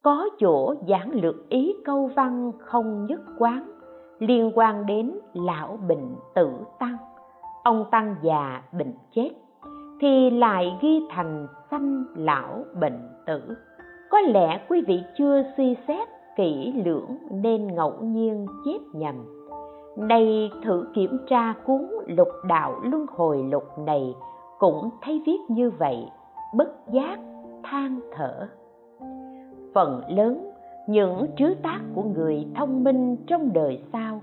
[0.03, 3.78] có chỗ giảng lược ý câu văn không nhất quán
[4.19, 6.97] liên quan đến lão bệnh tử tăng.
[7.65, 9.31] Ông tăng già bệnh chết,
[10.01, 13.43] thì lại ghi thành sanh lão bệnh tử.
[14.11, 19.15] Có lẽ quý vị chưa suy xét kỹ lưỡng nên ngẫu nhiên chép nhầm.
[19.97, 24.15] Nay thử kiểm tra cuốn lục đạo luân hồi lục này
[24.59, 26.09] cũng thấy viết như vậy,
[26.55, 27.19] bất giác
[27.65, 28.49] than thở.
[29.75, 30.48] Phần lớn
[30.89, 34.23] những trứ tác của người thông minh trong đời sau,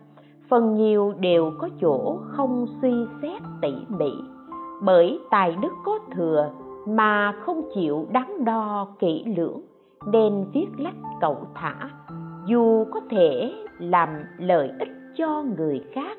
[0.49, 4.11] phần nhiều đều có chỗ không suy xét tỉ mỉ.
[4.83, 6.51] Bởi tài đức có thừa
[6.87, 9.61] mà không chịu đắn đo kỹ lưỡng,
[10.11, 11.89] nên viết lách cậu thả,
[12.45, 16.17] dù có thể làm lợi ích cho người khác,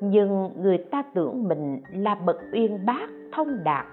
[0.00, 3.86] nhưng người ta tưởng mình là bậc uyên bác thông đạt,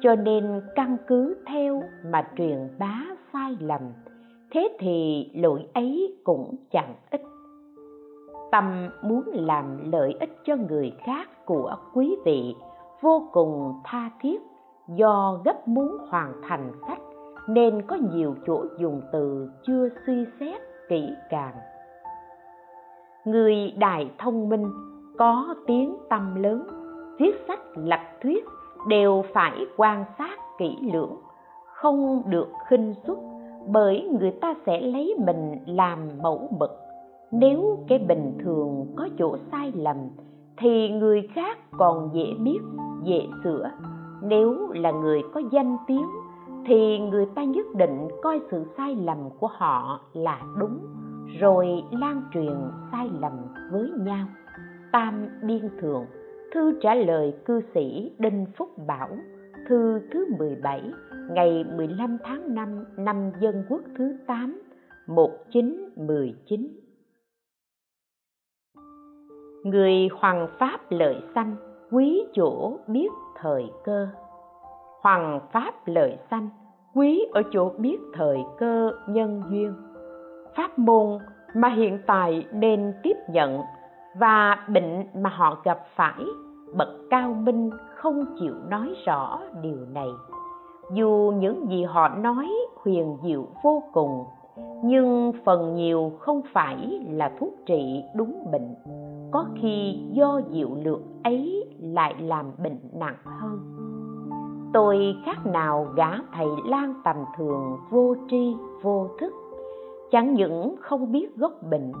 [0.00, 3.00] cho nên căn cứ theo mà truyền bá
[3.32, 3.82] sai lầm
[4.52, 7.22] thế thì lỗi ấy cũng chẳng ích
[8.52, 12.54] tâm muốn làm lợi ích cho người khác của quý vị
[13.00, 14.42] vô cùng tha thiết.
[14.88, 17.00] Do gấp muốn hoàn thành sách
[17.48, 21.54] nên có nhiều chỗ dùng từ chưa suy xét kỹ càng.
[23.24, 24.70] Người đại thông minh,
[25.18, 26.66] có tiếng tâm lớn
[27.18, 28.44] viết sách lập thuyết
[28.88, 31.16] đều phải quan sát kỹ lưỡng,
[31.66, 33.31] không được khinh suất
[33.68, 36.70] bởi người ta sẽ lấy mình làm mẫu mực.
[37.30, 39.96] Nếu cái bình thường có chỗ sai lầm,
[40.56, 42.58] thì người khác còn dễ biết,
[43.04, 43.70] dễ sửa.
[44.22, 46.06] Nếu là người có danh tiếng,
[46.66, 50.78] thì người ta nhất định coi sự sai lầm của họ là đúng,
[51.40, 52.54] rồi lan truyền
[52.92, 53.32] sai lầm
[53.72, 54.26] với nhau.
[54.92, 56.04] Tam biên thượng
[56.54, 59.08] thư trả lời cư sĩ đinh phúc bảo,
[59.68, 60.82] thư thứ 17
[61.30, 64.62] ngày 15 tháng 5 năm dân quốc thứ 8
[65.06, 66.68] 1919
[69.64, 71.56] Người hoàng pháp lợi sanh,
[71.90, 74.08] quý chỗ biết thời cơ.
[75.02, 76.48] Hoàng pháp lợi sanh,
[76.94, 79.74] quý ở chỗ biết thời cơ nhân duyên.
[80.56, 81.18] Pháp môn
[81.54, 83.60] mà hiện tại nên tiếp nhận
[84.18, 86.24] và bệnh mà họ gặp phải,
[86.76, 90.08] bậc cao minh không chịu nói rõ điều này
[90.92, 94.24] dù những gì họ nói huyền diệu vô cùng,
[94.84, 98.74] nhưng phần nhiều không phải là thuốc trị đúng bệnh.
[99.30, 103.58] Có khi do diệu lược ấy lại làm bệnh nặng hơn.
[104.72, 109.32] Tôi khác nào gã thầy lang tầm thường vô tri vô thức.
[110.10, 111.92] Chẳng những không biết gốc bệnh,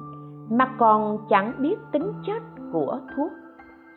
[0.50, 3.32] mà còn chẳng biết tính chất của thuốc.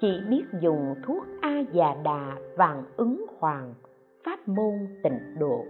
[0.02, 3.74] Chỉ biết dùng thuốc a già đà vàng ứng hoàng
[4.26, 5.66] pháp môn tịnh độ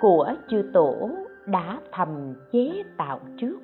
[0.00, 1.08] của chư tổ
[1.46, 3.58] đã thầm chế tạo trước.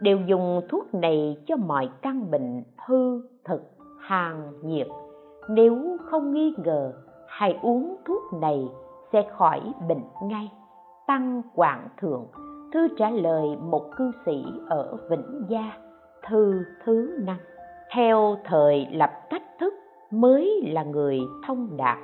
[0.00, 3.62] Đều dùng thuốc này cho mọi căn bệnh hư thực
[3.98, 4.86] hàn nhiệt.
[5.48, 6.92] Nếu không nghi ngờ,
[7.28, 8.68] hãy uống thuốc này
[9.12, 10.52] sẽ khỏi bệnh ngay.
[11.06, 12.26] Tăng quảng thượng,
[12.72, 15.72] thư trả lời một cư sĩ ở vĩnh gia,
[16.28, 17.38] thư thứ năm.
[17.94, 19.74] Theo thời lập cách thức,
[20.10, 21.98] mới là người thông đạt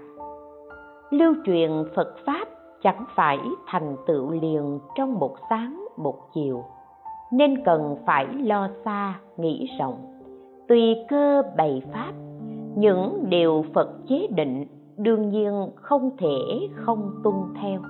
[1.10, 2.48] lưu truyền phật pháp
[2.82, 6.64] chẳng phải thành tựu liền trong một sáng, một chiều.
[7.32, 10.20] Nên cần phải lo xa, nghĩ rộng.
[10.68, 12.12] Tùy cơ bày pháp,
[12.76, 14.66] những điều phật chế định
[14.96, 17.80] đương nhiên không thể không tuân theo.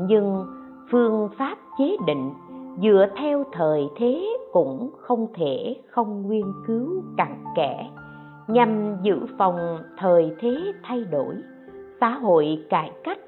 [0.00, 0.46] Nhưng
[0.90, 2.30] phương pháp chế định
[2.82, 7.90] dựa theo thời thế cũng không thể không nghiên cứu cặn kẽ,
[8.48, 11.34] nhằm dự phòng thời thế thay đổi
[12.00, 13.18] xã hội cải cách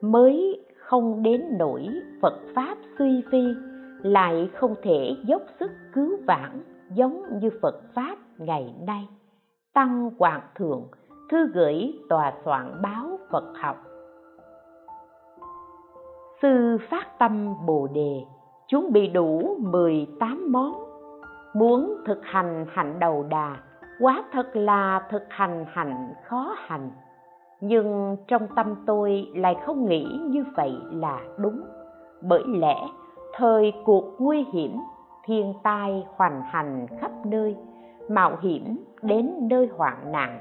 [0.00, 1.88] mới không đến nỗi
[2.22, 3.54] phật pháp suy vi,
[4.02, 6.62] lại không thể dốc sức cứu vãn
[6.94, 9.08] giống như phật pháp ngày nay.
[9.74, 10.88] Tăng hoàng thượng,
[11.30, 13.76] thư gửi tòa soạn báo phật học.
[16.42, 18.20] Sư phát tâm bồ đề,
[18.68, 20.72] chuẩn bị đủ 18 món.
[21.54, 23.56] Muốn thực hành hạnh đầu đà,
[24.00, 26.90] quá thật là thực hành hạnh khó hành
[27.60, 31.60] nhưng trong tâm tôi lại không nghĩ như vậy là đúng.
[32.22, 32.76] Bởi lẽ,
[33.34, 34.76] thời cuộc nguy hiểm,
[35.24, 37.56] thiên tai hoành hành khắp nơi,
[38.08, 40.40] mạo hiểm đến nơi hoạn nạn,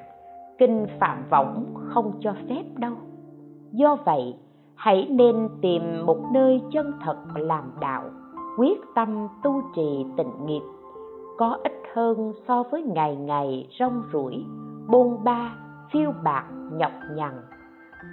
[0.57, 2.93] kinh phạm võng không cho phép đâu.
[3.71, 4.35] Do vậy,
[4.75, 8.03] hãy nên tìm một nơi chân thật làm đạo,
[8.57, 10.61] quyết tâm tu trì tịnh nghiệp,
[11.37, 14.45] có ít hơn so với ngày ngày rong ruổi,
[14.87, 15.55] bôn ba,
[15.91, 17.33] phiêu bạc nhọc nhằn.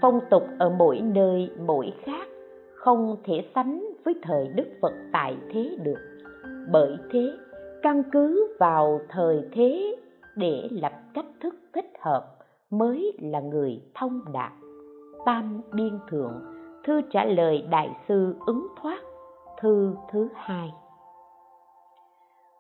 [0.01, 2.29] Phong tục ở mỗi nơi, mỗi khác,
[2.75, 6.19] không thể sánh với thời đức phật tại thế được.
[6.73, 7.33] Bởi thế,
[7.83, 9.97] căn cứ vào thời thế
[10.37, 12.37] để lập cách thức thích hợp
[12.71, 14.53] mới là người thông đạt.
[15.25, 16.43] Tam biên thượng,
[16.85, 19.01] thư trả lời đại sư ứng thoát,
[19.61, 20.73] thư thứ hai.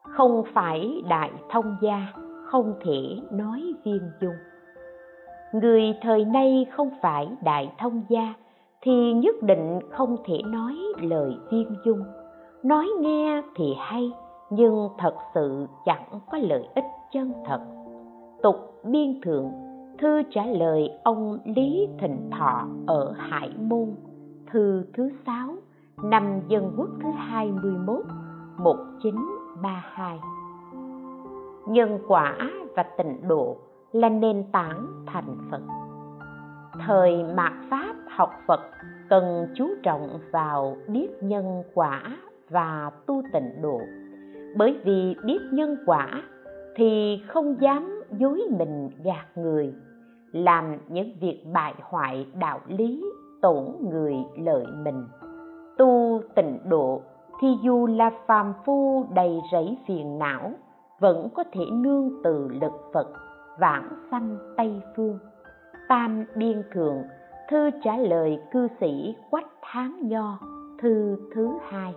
[0.03, 2.13] Không phải đại thông gia,
[2.47, 4.35] không thể nói viên dung
[5.53, 8.35] người thời nay không phải đại thông gia,
[8.83, 12.05] thì nhất định không thể nói lời viên dung.
[12.63, 14.13] Nói nghe thì hay,
[14.51, 17.61] nhưng thật sự chẳng có lợi ích chân thật.
[18.43, 19.51] Tục biên thượng
[19.99, 23.95] thư trả lời ông lý thịnh thọ ở hải môn,
[24.53, 25.55] thư thứ sáu,
[26.03, 28.05] năm dân quốc thứ hai mươi 21
[28.59, 30.19] 1932
[31.67, 32.37] nhân quả
[32.77, 33.57] và tịnh độ
[34.01, 35.61] là nền tảng thành phật.
[36.87, 38.61] Thời mạt pháp học phật
[39.09, 42.03] cần chú trọng vào biết nhân quả
[42.51, 43.81] và tu tịnh độ.
[44.57, 46.23] Bởi vì biết nhân quả
[46.77, 49.75] thì không dám dối mình gạt người,
[50.33, 53.05] làm những việc bại hoại đạo lý,
[53.43, 55.05] tổn người lợi mình.
[55.79, 57.03] Tu tịnh độ
[57.41, 60.53] thì dù là phàm phu đầy rẫy phiền não,
[61.01, 63.07] vẫn có thể nương từ lực phật
[63.59, 65.19] vãng sanh tây phương.
[65.89, 67.03] Tam biên thượng
[67.49, 70.39] thư trả lời cư sĩ quách Thám nho,
[70.83, 71.95] thư thứ hai.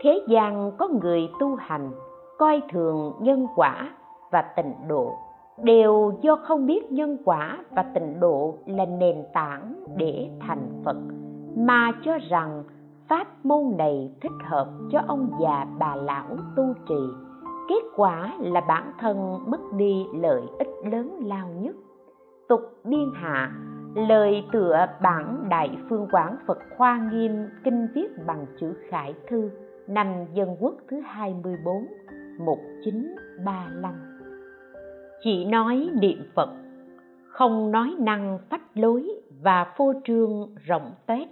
[0.00, 1.90] Thế gian có người tu hành,
[2.38, 3.90] coi thường nhân quả
[4.30, 5.12] và tịnh độ,
[5.62, 10.96] đều do không biết nhân quả và tịnh độ là nền tảng để thành phật,
[11.56, 12.64] mà cho rằng
[13.08, 17.31] pháp môn này thích hợp cho ông già bà lão tu trì
[17.68, 21.76] kết quả là bản thân mất đi lợi ích lớn lao nhất.
[22.48, 23.52] Tục biên hạ,
[23.94, 29.50] lời tựa bản đại phương quảng phật khoa nghiêm kinh viết bằng chữ khải thư,
[29.86, 31.86] năm dân quốc thứ 24
[32.38, 34.12] 1935
[35.24, 36.48] chỉ nói niệm Phật,
[37.28, 39.08] không nói năng phách lối
[39.42, 41.28] và phô trương rộng tuét.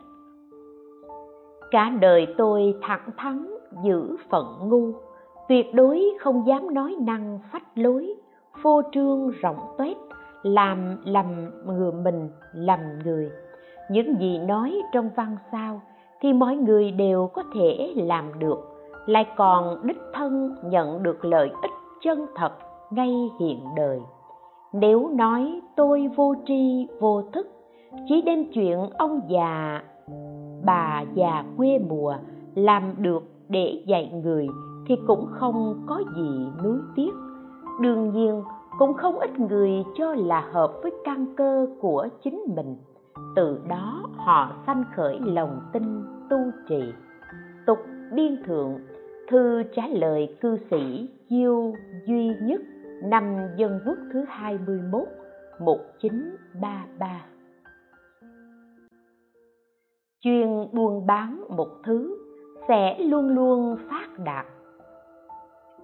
[1.71, 3.51] Cả đời tôi thẳng thắn
[3.85, 4.93] giữ phận ngu
[5.51, 8.15] tuyệt đối không dám nói năng phách lối,
[8.63, 9.97] phô trương rộng tuét,
[10.43, 13.31] làm lầm người mình, lầm người.
[13.91, 15.81] Những gì nói trong văn sao
[16.21, 18.59] thì mọi người đều có thể làm được,
[19.07, 21.71] lại còn đích thân nhận được lợi ích
[22.03, 22.53] chân thật
[22.91, 24.01] ngay hiện đời.
[24.73, 27.47] Nếu nói tôi vô tri, vô thức,
[28.09, 29.83] chỉ đem chuyện ông già,
[30.65, 32.15] bà già quê mùa
[32.55, 34.49] làm được để dạy người
[34.87, 37.11] thì cũng không có gì nuối tiếc.
[37.81, 38.43] Đương nhiên,
[38.79, 42.77] cũng không ít người cho là hợp với căn cơ của chính mình.
[43.37, 46.39] Từ đó, họ sanh khởi lòng tin tu
[46.69, 46.93] trì.
[47.67, 47.79] Tục
[48.13, 48.79] biên thượng,
[49.29, 51.73] thư trả lời cư sĩ diêu
[52.07, 52.61] duy nhất,
[53.03, 55.09] năm dân quốc thứ 21
[55.61, 57.21] 1933
[60.21, 62.19] chuyên buôn bán một thứ,
[62.69, 64.47] sẽ luôn luôn phát đạt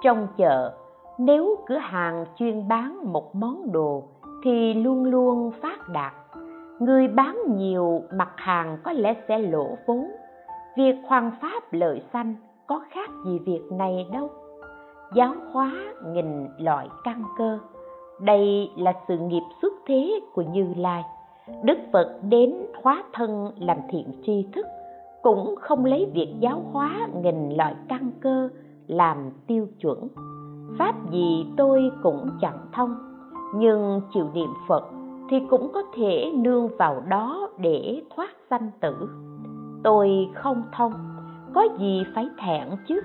[0.07, 0.73] trong chợ.
[1.19, 4.03] Nếu cửa hàng chuyên bán một món đồ
[4.45, 6.12] thì luôn luôn phát đạt.
[6.79, 10.11] Người bán nhiều, mặt hàng có lẽ sẽ lỗ vốn.
[10.77, 12.35] Việc hoàn pháp lợi sanh
[12.66, 14.31] có khác gì việc này đâu.
[15.14, 15.73] Giáo hóa
[16.07, 17.59] nghìn loại căn cơ.
[18.21, 21.03] Đây là sự nghiệp xuất thế của như lai.
[21.62, 24.66] Đức phật đến hóa thân làm thiện tri thức,
[25.22, 28.49] cũng không lấy việc giáo hóa nghìn loại căn cơ
[28.89, 30.09] làm tiêu chuẩn.
[30.78, 32.95] Pháp gì tôi cũng chẳng thông,
[33.55, 34.84] nhưng chịu niệm phật
[35.30, 39.09] thì cũng có thể nương vào đó để thoát sanh tử.
[39.82, 40.93] Tôi không thông,
[41.55, 43.01] có gì phải thẹn chứ?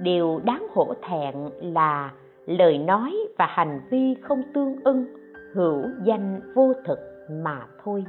[0.00, 2.12] Điều đáng hổ thẹn là
[2.46, 5.06] lời nói và hành vi không tương ưng,
[5.54, 6.98] hữu danh vô thực
[7.30, 8.04] mà thôi.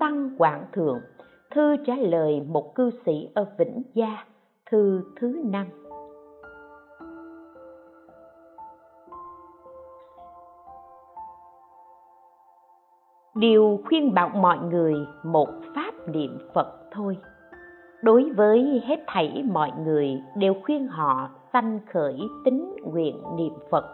[0.00, 1.00] Tăng quảng thượng,
[1.54, 4.24] thư trả lời một cư sĩ ở vĩnh gia,
[4.70, 5.66] thư thứ năm.
[13.36, 17.16] Đều khuyên bảo mọi người một pháp niệm phật thôi.
[18.02, 23.84] Đối với hết thảy mọi người đều khuyên họ sanh khởi tính nguyện niệm phật,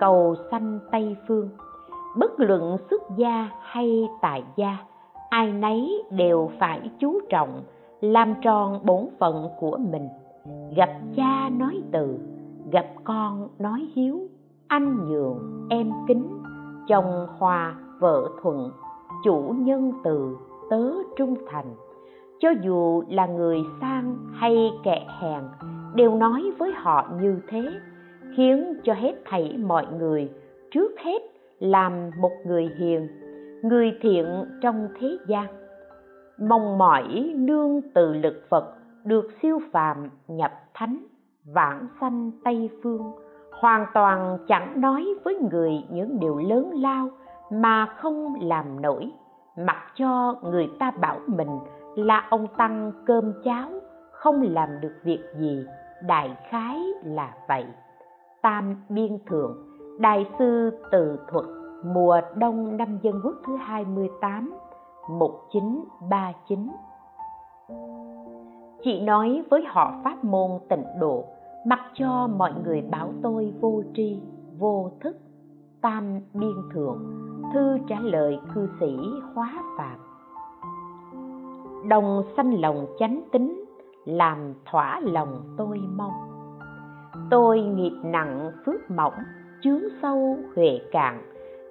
[0.00, 1.48] cầu sanh tây phương.
[2.16, 4.76] Bất luận xuất gia hay tại gia,
[5.30, 7.62] ai nấy đều phải chú trọng,
[8.00, 10.08] làm tròn bổn phận của mình.
[10.76, 12.18] Gặp cha nói từ,
[12.72, 14.20] gặp con nói hiếu,
[14.68, 16.26] anh nhường, em kính,
[16.88, 18.70] chồng hòa vợ thuận
[19.24, 20.36] chủ nhân từ
[20.70, 21.74] tớ trung thành.
[22.40, 25.40] Cho dù là người sang hay kẻ hèn,
[25.94, 27.62] đều nói với họ như thế,
[28.36, 30.30] khiến cho hết thảy mọi người,
[30.70, 31.22] trước hết
[31.58, 33.08] làm một người hiền,
[33.62, 34.26] người thiện
[34.62, 35.46] trong thế gian.
[36.38, 38.74] Mong mỏi nương từ lực phật
[39.04, 41.04] được siêu phàm nhập thánh,
[41.54, 43.12] vãng sanh tây phương,
[43.60, 47.10] hoàn toàn chẳng nói với người những điều lớn lao
[47.52, 49.12] mà không làm nổi.
[49.56, 51.58] Mặc cho người ta bảo mình
[51.96, 53.68] là ông tăng cơm cháo,
[54.12, 55.66] không làm được việc gì,
[56.06, 57.64] đại khái là vậy.
[58.42, 59.56] Tam biên thượng,
[59.98, 61.44] đại sư từ thuật,
[61.84, 64.54] mùa đông năm dân quốc thứ 28
[65.08, 66.68] 1939
[68.84, 71.24] Chị nói với họ pháp môn tịnh độ,
[71.66, 74.22] mặc cho mọi người bảo tôi vô tri,
[74.58, 75.16] vô thức.
[75.80, 76.98] Tam biên thượng
[77.52, 78.96] thư trả lời cư sĩ
[79.34, 79.98] hóa phạm.
[81.88, 83.64] Đồng sanh lòng chánh tính,
[84.04, 86.12] làm thỏa lòng tôi mong.
[87.30, 89.14] Tôi nghiệp nặng phước mỏng,
[89.62, 91.22] chướng sâu huệ cạn.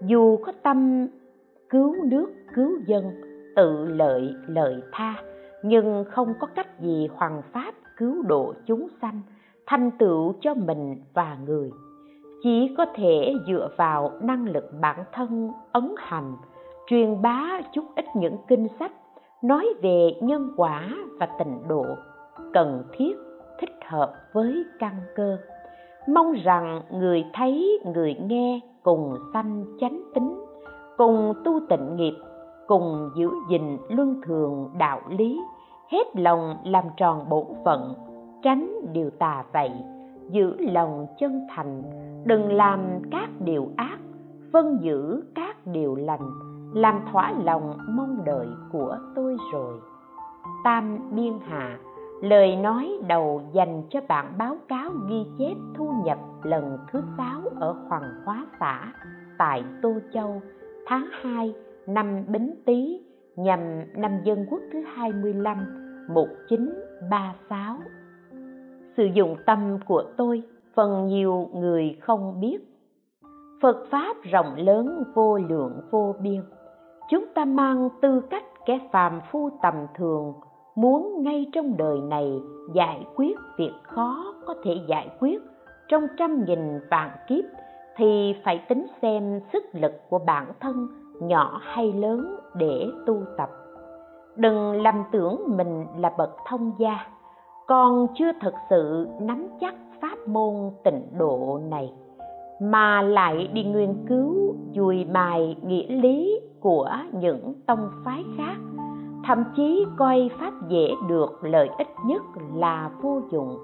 [0.01, 1.07] Dù có tâm
[1.69, 3.03] cứu nước cứu dân,
[3.55, 5.15] tự lợi lợi tha,
[5.63, 9.21] nhưng không có cách gì hoàn pháp cứu độ chúng sanh,
[9.65, 11.71] thành tựu cho mình và người
[12.43, 16.35] chỉ có thể dựa vào năng lực bản thân ấn hành,
[16.87, 18.91] truyền bá chút ít những kinh sách,
[19.41, 20.89] nói về nhân quả
[21.19, 21.85] và tịnh độ,
[22.53, 23.13] cần thiết,
[23.59, 25.37] thích hợp với căn cơ.
[26.07, 30.45] Mong rằng người thấy, người nghe cùng sanh chánh tính,
[30.97, 32.15] cùng tu tịnh nghiệp,
[32.67, 35.39] cùng giữ gìn luân thường đạo lý,
[35.91, 37.93] hết lòng làm tròn bổn phận,
[38.43, 39.71] tránh điều tà vậy
[40.31, 41.83] giữ lòng chân thành,
[42.25, 42.79] đừng làm
[43.11, 43.97] các điều ác
[44.51, 46.29] vân giữ các điều lành,
[46.73, 49.79] làm thỏa lòng mong đợi của tôi rồi
[50.63, 51.77] tam biên hạ
[52.21, 57.41] lời nói đầu dành cho bạn báo cáo ghi chép thu nhập lần thứ sáu
[57.59, 58.93] ở Hoàng Hóa xã
[59.37, 60.41] tại Tô Châu,
[60.87, 61.53] tháng 2
[61.87, 63.01] năm Bính Tý,
[63.35, 63.59] nhằm
[63.95, 65.57] năm Dân Quốc thứ 25
[66.07, 67.77] 1936.
[68.97, 72.57] Sử dụng tâm của tôi, phần nhiều người không biết.
[73.61, 76.43] Phật Pháp rộng lớn, vô lượng, vô biên.
[77.09, 80.33] Chúng ta mang tư cách kẻ phàm phu tầm thường,
[80.75, 82.41] muốn ngay trong đời này
[82.73, 85.41] giải quyết việc khó có thể giải quyết
[85.87, 87.43] trong trăm nghìn vạn kiếp
[87.97, 90.87] thì phải tính xem sức lực của bản thân,
[91.21, 93.49] nhỏ hay lớn, để tu tập
[94.35, 97.07] đừng lầm tưởng mình là bậc thông gia
[97.71, 100.53] còn chưa thực sự nắm chắc pháp môn
[100.83, 101.93] tịnh độ này,
[102.61, 108.55] mà lại đi nghiên cứu, dùi mài nghĩa lý của những tông phái khác,
[109.25, 112.21] thậm chí coi pháp dễ được lợi ích nhất
[112.55, 113.57] là vô dụng.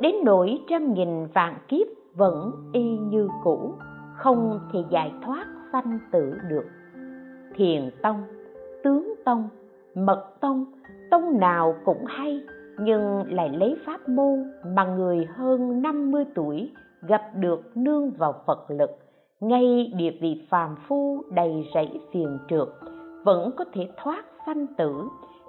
[0.00, 3.72] Đến nỗi trăm nghìn vạn kiếp vẫn y như cũ,
[4.16, 6.64] không thể giải thoát sanh tử được.
[7.54, 8.22] Thiền tông,
[8.84, 9.48] tướng tông,
[9.94, 10.64] mật tông
[11.10, 12.40] tông nào cũng hay
[12.78, 16.72] nhưng lại lấy pháp môn mà người hơn 50 tuổi
[17.02, 18.90] gặp được nương vào Phật lực,
[19.40, 22.68] ngay địa vị phàm phu đầy rẫy phiền trượt,
[23.24, 25.02] vẫn có thể thoát sanh tử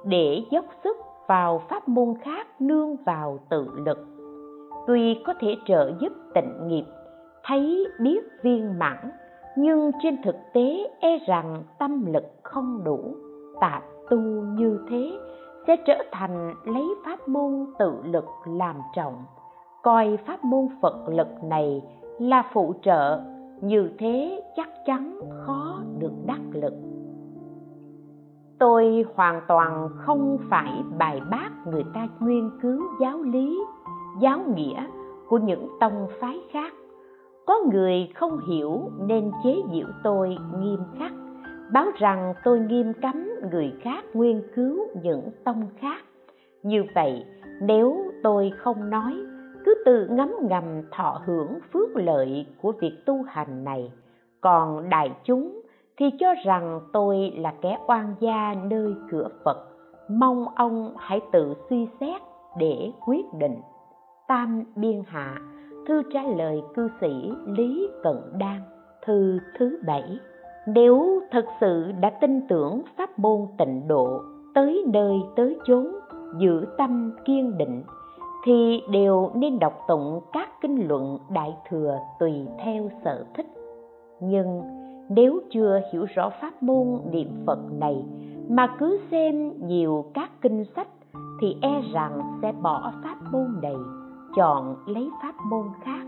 [0.05, 0.97] để dốc sức
[1.27, 3.97] vào pháp môn khác nương vào tự lực.
[4.87, 6.85] Tuy có thể trợ giúp tịnh nghiệp,
[7.43, 9.11] thấy biết viên mãn,
[9.57, 13.15] nhưng trên thực tế e rằng tâm lực không đủ,
[13.61, 14.17] tạp tu
[14.57, 15.11] như thế
[15.67, 19.23] sẽ trở thành lấy pháp môn tự lực làm trọng.
[19.83, 21.81] Coi pháp môn phật lực này
[22.19, 23.21] là phụ trợ,
[23.61, 26.73] như thế chắc chắn khó được đắc lực.
[28.59, 33.59] Tôi hoàn toàn không phải bài bác người ta nghiên cứu giáo lý,
[34.19, 34.87] giáo nghĩa
[35.27, 36.73] của những tông phái khác.
[37.45, 41.11] Có người không hiểu nên chế giễu tôi nghiêm khắc
[41.71, 46.03] báo rằng tôi nghiêm cấm người khác nghiên cứu những tông khác.
[46.63, 47.25] Như vậy,
[47.61, 49.13] nếu tôi không nói,
[49.65, 53.91] cứ tự ngấm ngầm thọ hưởng phước lợi của việc tu hành này.
[54.41, 55.61] Còn đại chúng
[55.97, 59.67] thì cho rằng tôi là kẻ oan gia nơi cửa phật.
[60.09, 62.21] Mong ông hãy tự suy xét
[62.57, 63.55] để quyết định.
[64.27, 65.37] Tam biên hạ,
[65.87, 68.61] thư trả lời cư sĩ lý cận đan,
[69.05, 70.19] thư thứ bảy
[70.67, 74.21] nếu thật sự đã tin tưởng pháp môn tịnh độ
[74.53, 75.87] tới nơi tới chốn
[76.37, 77.83] giữ tâm kiên định,
[78.45, 83.45] thì đều nên đọc tụng các kinh luận đại thừa tùy theo sở thích.
[84.19, 84.61] Nhưng
[85.09, 88.05] nếu chưa hiểu rõ pháp môn niệm phật này
[88.49, 90.87] mà cứ xem nhiều các kinh sách
[91.41, 93.75] thì e rằng sẽ bỏ pháp môn này,
[94.35, 96.05] chọn lấy pháp môn khác.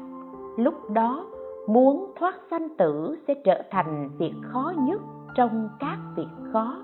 [0.58, 1.26] Lúc đó
[1.70, 5.02] muốn thoát sanh tử sẽ trở thành việc khó nhất
[5.36, 6.84] trong các việc khó.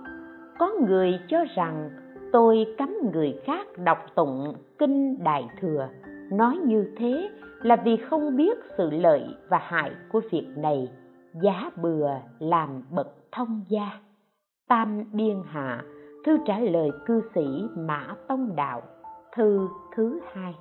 [0.60, 1.90] Có người cho rằng,
[2.32, 5.88] tôi cấm người khác đọc tụng, kinh đại thừa.
[6.32, 7.30] Nói như thế
[7.62, 10.92] là vì không biết sự lợi và hại của việc này.
[11.42, 12.10] Giá bừa
[12.40, 13.90] làm bậc thông gia.
[14.68, 15.84] Tam biên hạ,
[16.26, 17.46] thư trả lời cư sĩ
[17.78, 18.82] mã tông đạo,
[19.36, 20.56] thư thứ hai.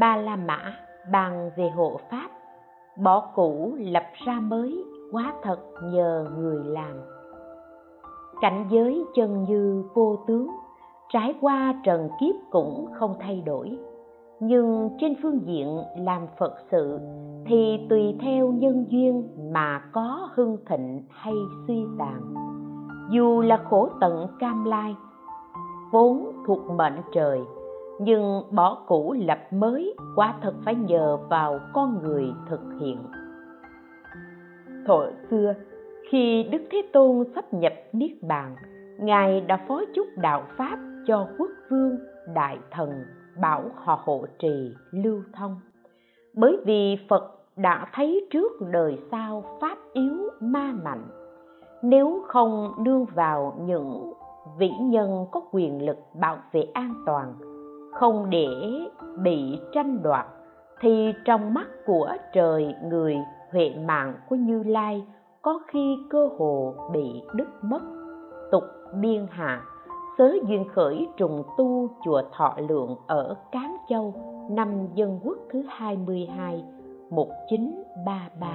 [0.00, 0.58] Ba la mã,
[1.12, 2.28] bàn về hộ pháp.
[2.96, 6.96] Bỏ cũ lập ra mới, quá thật nhờ người làm.
[8.40, 10.50] Cảnh giới chân như vô tướng,
[11.08, 13.78] trải qua trần kiếp cũng không thay đổi.
[14.40, 16.98] Nhưng trên phương diện làm phật sự
[17.46, 21.34] thì tùy theo nhân duyên mà có hưng thịnh hay
[21.66, 22.34] suy tàn.
[23.10, 24.96] Dù là khổ tận cam lai,
[25.92, 27.40] vốn thuộc mệnh trời
[28.02, 32.98] nhưng bỏ cũ lập mới quả thật phải nhờ vào con người thực hiện.
[34.86, 35.54] Thuở xưa,
[36.10, 38.56] khi đức thế tôn sắp nhập niết bàn,
[38.98, 41.98] ngài đã phó chúc đạo pháp cho quốc vương
[42.34, 42.90] đại thần
[43.40, 45.60] bảo họ hộ trì lưu thông.
[46.34, 51.04] Bởi vì phật đã thấy trước đời sau pháp yếu ma mạnh,
[51.82, 54.12] nếu không nương vào những
[54.58, 57.34] vĩ nhân có quyền lực bảo vệ an toàn
[57.92, 58.48] không để
[59.18, 60.26] bị tranh đoạt,
[60.80, 63.16] thì trong mắt của trời người
[63.52, 65.04] huệ mạng của như lai
[65.42, 67.82] có khi cơ hồ bị đứt mất.
[68.50, 68.64] Tục
[69.00, 69.62] biên hạ
[70.18, 74.14] sớ duyên khởi trùng tu chùa thọ lượng ở cán châu,
[74.50, 76.64] năm dân quốc thứ 22
[77.10, 78.46] 1933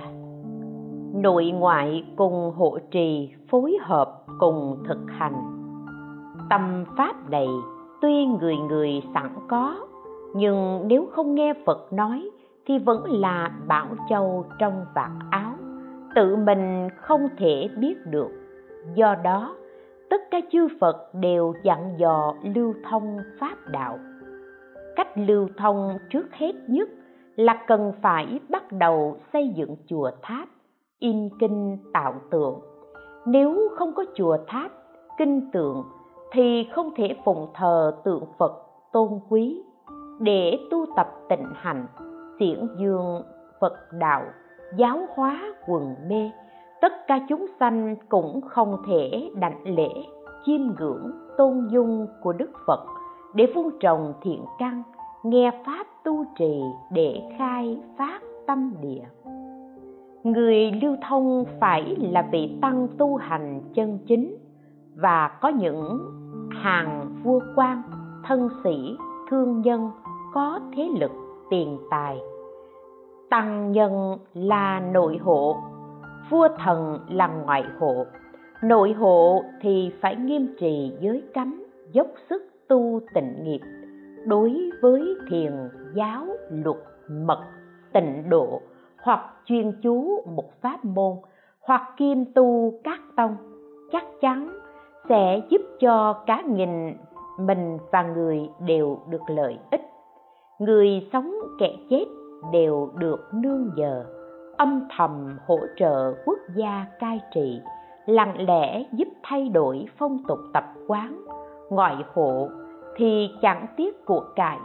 [1.16, 5.36] nội ngoại cùng hộ trì phối hợp cùng thực hành.
[6.50, 7.48] Tâm pháp này
[8.06, 9.88] tuy người người sẵn có,
[10.36, 12.30] nhưng nếu không nghe phật nói
[12.66, 15.54] thì vẫn là bảo châu trong vạt áo.
[16.16, 18.30] Tự mình không thể biết được.
[18.96, 19.56] Do đó,
[20.10, 24.00] tất cả chư phật đều dặn dò lưu thông pháp đạo.
[24.96, 26.90] Cách lưu thông trước hết nhất
[27.36, 30.48] là cần phải bắt đầu xây dựng chùa tháp,
[31.00, 32.60] in kinh tạo tượng.
[33.26, 34.72] Nếu không có chùa tháp,
[35.18, 35.84] kinh tượng
[36.36, 38.52] thì không thể phụng thờ tượng phật
[38.92, 39.64] tôn quý
[40.20, 41.88] để tu tập tịnh hành,
[42.40, 43.22] xiển dương,
[43.60, 44.24] phật đạo,
[44.78, 46.32] giáo hóa quần mê.
[46.82, 49.90] Tất cả chúng sanh cũng không thể đảnh lễ
[50.46, 52.86] chiêm ngưỡng tôn dung của đức phật
[53.34, 54.84] để vun trồng thiện căn,
[55.24, 56.62] nghe pháp tu trì
[56.92, 59.04] để khai phát tâm địa.
[60.24, 64.38] Người lưu thông phải là vị tăng tu hành chân chính
[64.96, 66.00] và có những
[66.66, 67.82] hàng vua quan,
[68.24, 68.98] thân sĩ,
[69.30, 69.92] thương nhân
[70.34, 71.12] có thế lực,
[71.50, 72.18] tiền tài.
[73.30, 75.58] Tăng nhân là nội hộ,
[76.30, 78.06] vua thần là ngoại hộ.
[78.64, 83.62] Nội hộ thì phải nghiêm trì giới cấm, dốc sức tu tịnh nghiệp.
[84.28, 85.54] Đối với thiền
[85.96, 86.78] giáo, luật,
[87.10, 87.40] mật,
[87.94, 88.62] tịnh độ,
[89.02, 91.14] hoặc chuyên chú một pháp môn,
[91.62, 93.36] hoặc kiêm tu các tông,
[93.92, 94.65] chắc chắn
[95.10, 96.94] sẽ giúp cho cả nghìn,
[97.40, 99.82] mình và người đều được lợi ích.
[100.60, 102.06] Người sống kẻ chết
[102.52, 104.06] đều được nương nhờ.
[104.58, 107.62] Âm thầm hỗ trợ quốc gia cai trị,
[108.06, 111.26] lặng lẽ giúp thay đổi phong tục tập quán,
[111.70, 112.48] ngoại hộ
[112.98, 114.60] thì chẳng tiếc của cải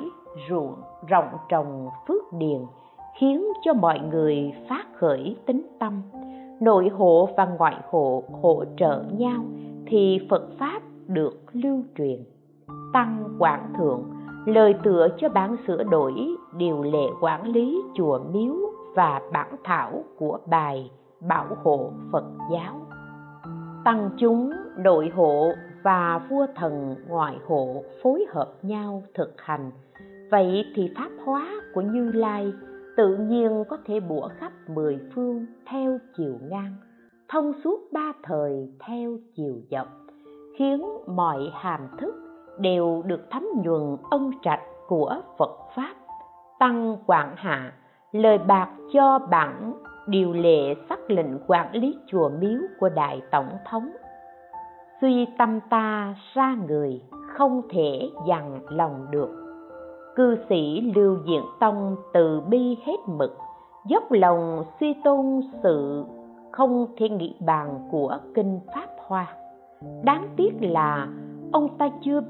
[0.50, 0.74] ruộng
[1.08, 2.60] rộng trồng phước điền,
[3.18, 6.02] khiến cho mọi người phát khởi tính tâm.
[6.60, 9.40] Nội hộ và ngoại hộ hỗ trợ nhau
[9.90, 12.24] thì phật pháp được lưu truyền.
[12.92, 14.02] Tăng quảng thượng,
[14.46, 16.12] lời tựa cho bản sửa đổi,
[16.56, 18.54] điều lệ quản lý chùa miếu
[18.94, 20.90] và bản thảo của bài
[21.28, 22.80] bảo hộ phật giáo.
[23.84, 29.70] Tăng chúng nội hộ và vua thần ngoại hộ phối hợp nhau thực hành.
[30.30, 32.52] Vậy thì pháp hóa của như lai
[32.96, 36.74] tự nhiên có thể bủa khắp mười phương theo chiều ngang
[37.32, 39.86] thông suốt ba thời theo chiều dọc,
[40.58, 42.14] khiến mọi hàm thức
[42.58, 45.94] đều được thấm nhuần ân trạch của phật pháp,
[46.58, 47.72] tăng quảng hạ,
[48.12, 49.72] lời bạc cho bản,
[50.06, 53.90] điều lệ sắc lệnh quản lý chùa miếu của đại tổng thống.
[55.00, 59.30] Suy tâm ta ra người, không thể dằn lòng được.
[60.16, 63.38] Cư sĩ lưu diện tông từ bi hết mực,
[63.86, 66.04] dốc lòng suy tôn sự
[66.52, 69.26] không thể nghĩ bàn của kinh pháp hoa.
[70.04, 71.08] Đáng tiếc là
[71.52, 72.20] ông ta chưa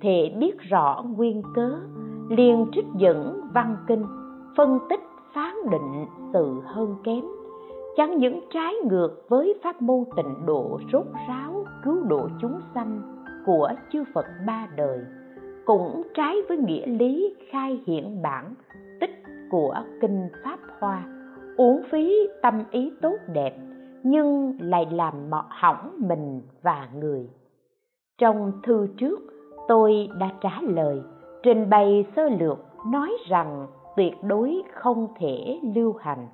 [0.00, 1.70] thể biết rõ nguyên cớ,
[2.28, 4.04] liền trích dẫn văn kinh
[4.56, 5.00] phân tích
[5.34, 7.24] phán định sự hơn kém.
[7.96, 13.02] Chẳng những trái ngược với pháp môn tịnh độ rốt ráo cứu độ chúng sanh
[13.46, 15.00] của chư Phật ba đời,
[15.64, 18.54] cũng trái với nghĩa lý khai hiện bản
[19.00, 21.04] tích của kinh Pháp Hoa
[21.56, 23.56] uổng phí tâm ý tốt đẹp,
[24.02, 27.30] nhưng lại làm mọ hỏng mình và người.
[28.18, 29.20] Trong thư trước,
[29.68, 31.02] tôi đã trả lời,
[31.42, 32.58] trình bày sơ lược
[32.92, 36.26] nói rằng tuyệt đối không thể lưu hành.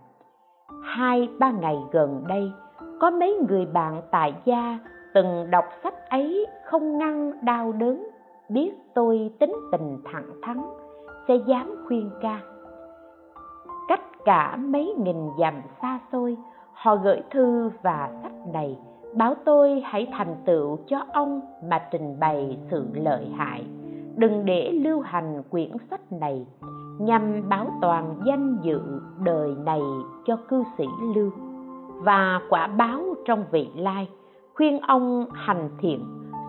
[0.83, 2.53] Hai, ba ngày gần đây,
[3.01, 4.79] có mấy người bạn tại gia
[5.15, 8.09] từng đọc sách ấy không ngăn đau đớn,
[8.49, 10.63] biết tôi tính tình thẳng thắn,
[11.29, 12.58] sẽ dám khuyên can
[14.25, 16.37] cả mấy nghìn dặm xa xôi,
[16.73, 18.79] họ gửi thư và sách này,
[19.15, 23.67] báo tôi hãy thành tựu cho ông mà trình bày sự lợi hại.
[24.17, 26.47] Đừng để lưu hành quyển sách này
[26.99, 28.81] nhằm bảo toàn danh dự
[29.25, 29.81] đời này
[30.27, 31.31] cho cư sĩ lưu.
[31.89, 34.09] Và quả báo trong vị lai,
[34.55, 36.05] khuyên ông hành thiện,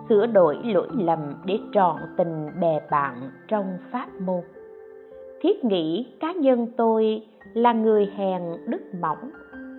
[0.08, 4.40] sửa đổi lỗi lầm để trọn tình bè bạn trong pháp môn
[5.40, 9.30] thiết nghĩ cá nhân tôi là người hèn đức mỏng,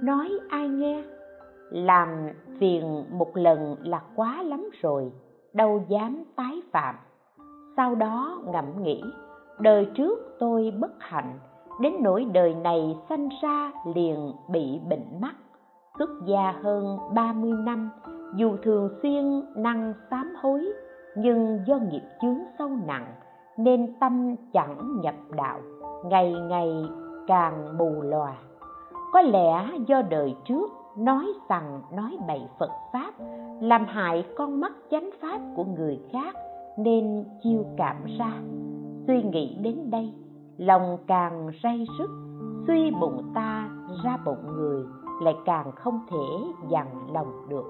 [0.04, 1.04] nói ai nghe,
[1.70, 2.10] làm
[2.60, 5.12] phiền một lần là quá lắm rồi,
[5.54, 6.96] đâu dám tái phạm.
[7.78, 9.04] Sau đó ngẫm nghĩ,
[9.60, 11.40] đời trước tôi bất hạnh,
[11.82, 15.36] đến nỗi đời này sanh ra liền bị bệnh mắt
[16.00, 17.90] xuất gia hơn 30 năm,
[18.36, 20.66] dù thường xuyên năng sám hối,
[21.16, 23.06] nhưng do nghiệp chướng sâu nặng
[23.64, 25.60] nên tâm chẳng nhập đạo,
[26.06, 26.86] ngày ngày
[27.28, 28.34] càng mù lòa.
[29.14, 33.14] Có lẽ do đời trước nói rằng, nói bậy phật pháp,
[33.62, 36.36] làm hại con mắt chánh pháp của người khác
[36.78, 38.34] nên chiêu cảm ra.
[39.08, 40.14] Suy nghĩ đến đây,
[40.58, 42.10] lòng càng say sức,
[42.68, 43.70] suy bụng ta
[44.04, 44.84] ra bụng người
[45.22, 47.66] lại càng không thể dằn lòng được.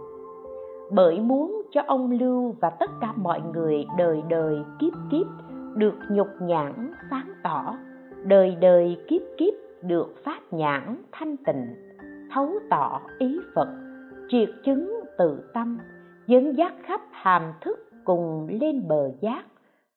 [0.92, 5.28] Bởi muốn cho ông lưu và tất cả mọi người đời đời kiếp kiếp
[5.76, 7.78] được nhục nhãn sáng tỏ,
[8.24, 11.76] đời đời kiếp kiếp được phát nhãn thanh tịnh,
[12.34, 13.68] thấu tỏ ý phật,
[14.30, 15.78] triệt chứng tự tâm,
[16.28, 19.44] dẫn dắt khắp hàm thức cùng lên bờ giác,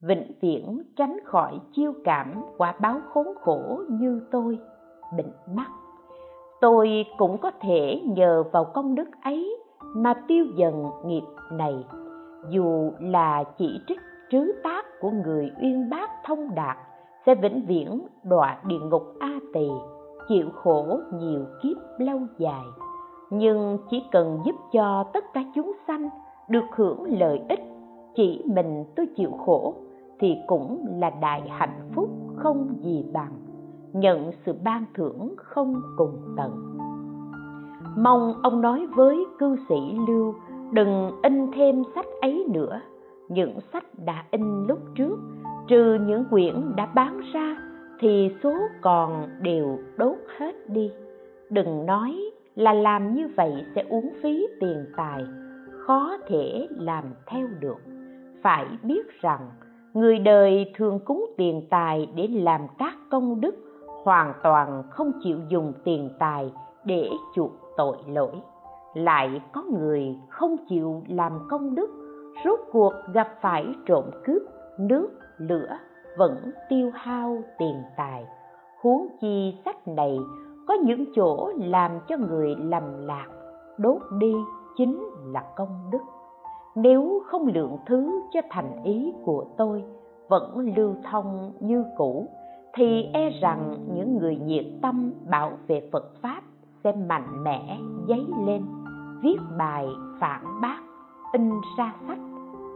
[0.01, 4.59] vĩnh viễn tránh khỏi chiêu cảm quả báo khốn khổ như tôi,
[5.17, 5.67] bệnh mắt.
[6.61, 9.57] Tôi cũng có thể nhờ vào công đức ấy
[9.97, 11.85] mà tiêu dần nghiệp này,
[12.51, 14.01] dù là chỉ trích
[14.31, 16.77] trứ tác của người uyên bác thông đạt
[17.27, 19.69] sẽ vĩnh viễn đọa địa ngục a tỳ,
[20.29, 22.65] chịu khổ nhiều kiếp lâu dài.
[23.31, 26.09] Nhưng chỉ cần giúp cho tất cả chúng sanh
[26.49, 27.61] được hưởng lợi ích,
[28.15, 29.75] chỉ mình tôi chịu khổ
[30.19, 33.33] thì cũng là đại hạnh phúc không gì bằng,
[33.93, 36.77] nhận sự ban thưởng không cùng tận.
[37.97, 40.35] Mong ông nói với cư sĩ lưu
[40.73, 42.81] đừng in thêm sách ấy nữa
[43.29, 45.17] những sách đã in lúc trước,
[45.69, 47.57] trừ những quyển đã bán ra,
[48.01, 50.93] thì số còn đều đốt hết đi.
[51.51, 55.25] Đừng nói là làm như vậy sẽ uống phí tiền tài,
[55.87, 57.79] khó thể làm theo được.
[58.43, 59.51] Phải biết rằng,
[59.95, 63.55] người đời thường cúng tiền tài để làm các công đức,
[64.05, 66.53] hoàn toàn không chịu dùng tiền tài
[66.85, 68.33] để chuộc tội lỗi.
[68.95, 72.04] Lại có người không chịu làm công đức
[72.45, 74.43] rốt cuộc gặp phải trộm cướp,
[74.79, 75.09] nước,
[75.39, 75.79] lửa,
[76.19, 78.27] vẫn tiêu hao tiền tài.
[78.81, 80.19] Huống chi sách này
[80.69, 83.27] có những chỗ làm cho người lầm lạc,
[83.79, 84.35] đốt đi
[84.77, 86.03] chính là công đức.
[86.75, 89.85] Nếu không lượng thứ cho thành ý của tôi
[90.29, 92.29] vẫn lưu thông như cũ,
[92.75, 96.43] thì e rằng những người nhiệt tâm bảo vệ phật pháp
[96.85, 97.79] sẽ mạnh mẽ
[98.09, 98.63] dấy lên,
[99.23, 99.87] viết bài
[100.21, 100.79] phản bác
[101.35, 102.19] in ra sách,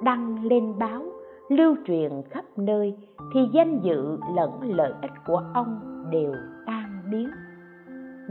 [0.03, 1.03] đăng lên báo,
[1.49, 2.97] lưu truyền khắp nơi
[3.35, 5.81] thì danh dự lẫn lợi ích của ông
[6.11, 6.33] đều
[6.67, 7.29] tan biến.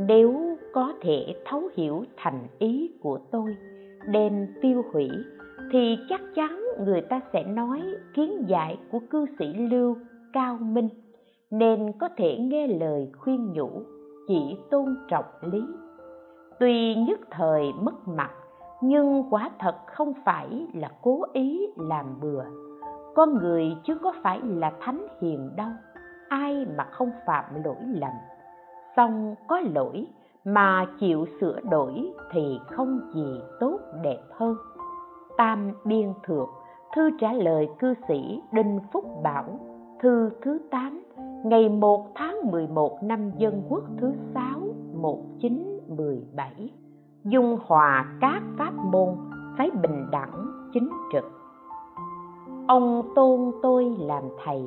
[0.08, 3.56] Nếu có thể thấu hiểu thành ý của tôi
[4.12, 5.10] đem tiêu hủy,
[5.72, 7.82] thì chắc chắn người ta sẽ nói
[8.14, 9.96] kiến giải của cư sĩ lưu
[10.34, 10.90] cao minh,
[11.52, 13.70] nên có thể nghe lời khuyên nhủ,
[14.28, 15.62] chỉ tôn trọng lý.
[16.60, 18.32] Tuy nhất thời mất mặt
[18.82, 22.44] nhưng quả thật không phải là cố ý làm bừa.
[23.16, 25.70] Con người chứ có phải là thánh hiền đâu.
[26.30, 28.12] Ai mà không phạm lỗi lầm.
[28.96, 30.08] Song có lỗi
[30.46, 34.56] mà chịu sửa đổi thì không gì tốt đẹp hơn.
[35.38, 36.50] Tam biên thượng,
[36.96, 39.60] thư trả lời cư sĩ đinh phúc bảo,
[40.00, 41.04] thư thứ 8
[41.46, 44.44] ngày 1 tháng 11 năm dân quốc thứ 6
[44.94, 46.70] 1917
[47.30, 49.16] dung hòa các pháp môn
[49.58, 51.24] phải bình đẳng, chính trực.
[52.68, 54.62] Ông tôn tôi làm thầy,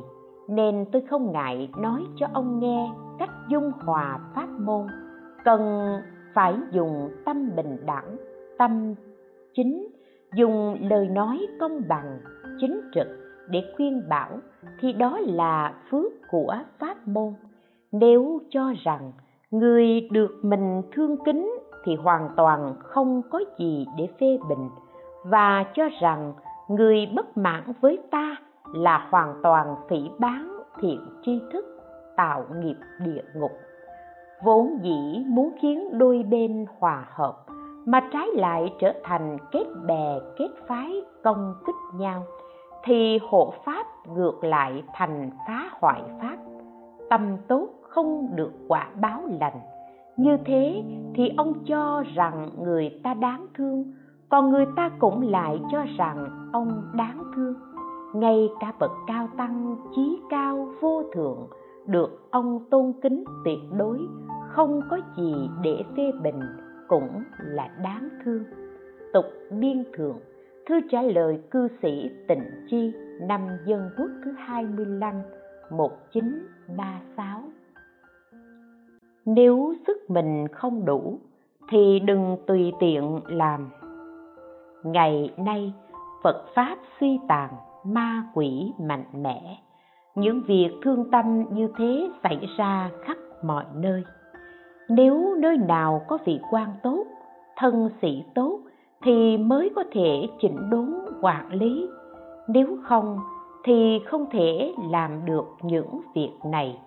[0.49, 4.87] nên tôi không ngại nói cho ông nghe cách dung hòa pháp môn.
[5.45, 5.89] Cần
[6.35, 8.17] phải dùng tâm bình đẳng,
[8.59, 8.95] tâm
[9.55, 9.87] chính,
[10.35, 12.19] dùng lời nói công bằng,
[12.61, 13.07] chính trực
[13.49, 14.39] để khuyên bảo,
[14.81, 17.35] thì đó là phước của pháp môn.
[17.93, 19.13] Nếu cho rằng
[19.51, 24.71] người được mình thương kính thì hoàn toàn không có gì để phê bình
[25.25, 26.33] và cho rằng
[26.69, 28.37] người bất mãn với ta
[28.75, 31.65] là hoàn toàn phỉ bán thiện tri thức,
[32.17, 33.53] tạo nghiệp địa ngục.
[34.45, 37.37] Vốn dĩ muốn khiến đôi bên hòa hợp,
[37.87, 42.23] mà trái lại trở thành kết bè, kết phái, công kích nhau,
[42.85, 46.37] thì hộ pháp ngược lại thành phá hoại pháp.
[47.11, 49.61] Tâm tốt không được quả báo lành
[50.21, 50.83] như thế
[51.15, 53.85] thì ông cho rằng người ta đáng thương,
[54.29, 57.55] còn người ta cũng lại cho rằng ông đáng thương.
[58.15, 61.49] Ngay cả bậc cao tăng, chí cao, vô thượng
[61.87, 63.99] được ông tôn kính tuyệt đối,
[64.49, 66.41] không có gì để phê bình
[66.89, 68.45] cũng là đáng thương.
[69.13, 70.19] Tục biên thượng,
[70.67, 75.15] thư trả lời cư sĩ tịnh chi năm dân quốc thứ 25
[75.71, 77.43] 1936
[79.35, 81.19] nếu sức mình không đủ,
[81.69, 83.71] thì đừng tùy tiện làm.
[84.85, 85.73] Ngày nay,
[86.23, 87.51] phật pháp suy tàn
[87.85, 89.59] ma quỷ mạnh mẽ.
[90.15, 94.05] Những việc thương tâm như thế xảy ra khắp mọi nơi.
[94.89, 97.05] Nếu nơi nào có vị quan tốt,
[97.57, 98.61] thân sĩ tốt,
[99.03, 101.89] thì mới có thể chỉnh đốn, quản lý.
[102.49, 103.19] Nếu không,
[103.65, 106.79] thì không thể làm được những việc này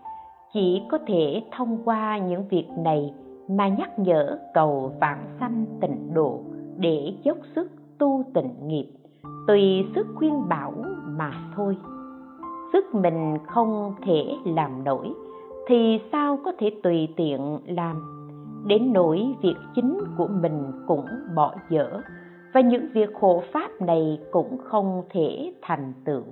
[0.53, 3.13] chỉ có thể thông qua những việc này
[3.49, 6.39] mà nhắc nhở cầu vạn sanh tịnh độ
[6.77, 8.87] để dốc sức tu tịnh nghiệp,
[9.47, 10.73] tùy sức khuyên bảo
[11.05, 11.77] mà thôi.
[12.73, 15.13] Sức mình không thể làm nổi,
[15.67, 17.95] thì sao có thể tùy tiện làm?
[18.67, 22.01] Đến nỗi việc chính của mình cũng bỏ dở,
[22.53, 26.23] và những việc hộ pháp này cũng không thể thành tựu.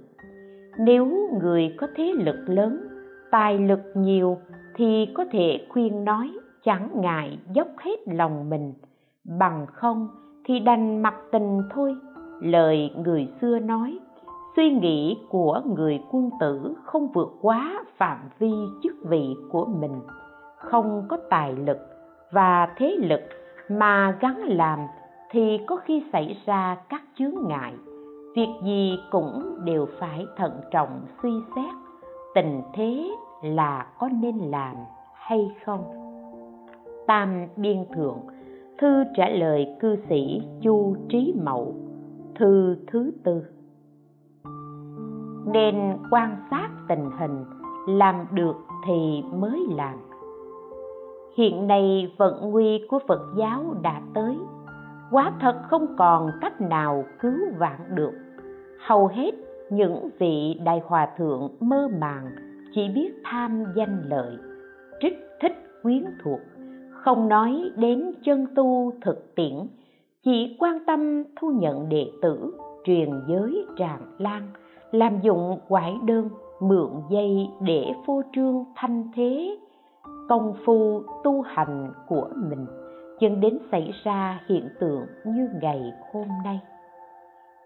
[0.79, 2.90] Nếu người có thế lực lớn
[3.31, 4.37] tài lực nhiều
[4.75, 6.31] thì có thể khuyên nói
[6.63, 8.73] chẳng ngại dốc hết lòng mình.
[9.39, 10.07] Bằng không
[10.45, 11.95] thì đành mặc tình thôi.
[12.41, 13.99] Lời người xưa nói,
[14.55, 18.53] suy nghĩ của người quân tử không vượt quá phạm vi
[18.83, 20.01] chức vị của mình.
[20.57, 21.77] Không có tài lực
[22.31, 23.21] và thế lực
[23.69, 24.79] mà gắn làm
[25.31, 27.73] thì có khi xảy ra các chướng ngại.
[28.35, 31.80] Việc gì cũng đều phải thận trọng suy xét
[32.35, 33.11] tình thế
[33.41, 34.75] là có nên làm
[35.13, 35.83] hay không?
[37.07, 38.19] Tam biên thượng,
[38.79, 41.75] thư trả lời cư sĩ chu trí mậu,
[42.35, 43.43] thư thứ tư.
[45.45, 47.45] Nên quan sát tình hình,
[47.87, 48.55] làm được
[48.87, 49.97] thì mới làm.
[51.37, 54.37] Hiện nay vận nguy của phật giáo đã tới.
[55.11, 58.13] Quá thật không còn cách nào cứu vãn được.
[58.87, 59.31] Hầu hết
[59.71, 62.25] những vị đại hòa thượng mơ màng
[62.75, 64.37] chỉ biết tham danh lợi,
[65.01, 66.39] trích thích quyến thuộc,
[66.91, 69.53] không nói đến chân tu thực tiễn,
[70.23, 72.53] chỉ quan tâm thu nhận đệ tử,
[72.83, 74.47] truyền giới tràn lan,
[74.91, 79.57] làm dụng quải đơn, mượn dây để phô trương thanh thế,
[80.29, 82.65] công phu tu hành của mình.
[83.19, 86.59] Dẫn đến xảy ra hiện tượng như ngày hôm nay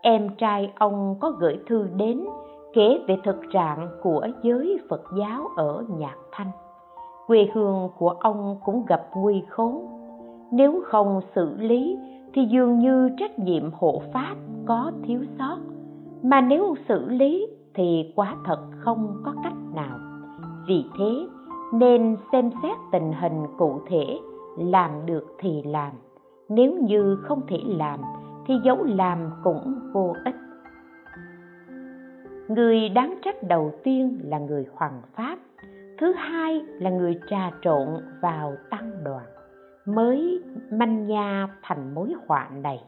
[0.06, 2.26] em trai ông có gửi thư đến
[2.74, 6.52] kể về thực trạng của giới phật giáo ở nhạc thanh.
[7.28, 9.86] Quê hương của ông cũng gặp nguy khốn.
[10.52, 11.98] Nếu không xử lý
[12.34, 14.36] thì dường như trách nhiệm hộ pháp
[14.66, 15.58] có thiếu sót.
[16.24, 19.98] Mà nếu xử lý thì quá thật không có cách nào.
[20.68, 21.28] Vì thế,
[21.74, 24.20] nên xem xét tình hình cụ thể,
[24.58, 25.92] làm được thì làm.
[26.50, 28.00] Nếu như không thể làm
[28.46, 30.36] thì dẫu làm cũng vô ích.
[32.48, 35.38] Người đáng trách đầu tiên là người hoàng pháp,
[36.00, 37.88] thứ hai là người trà trộn
[38.22, 39.26] vào tăng đoàn,
[39.86, 42.84] mới manh nha thành mối họa này.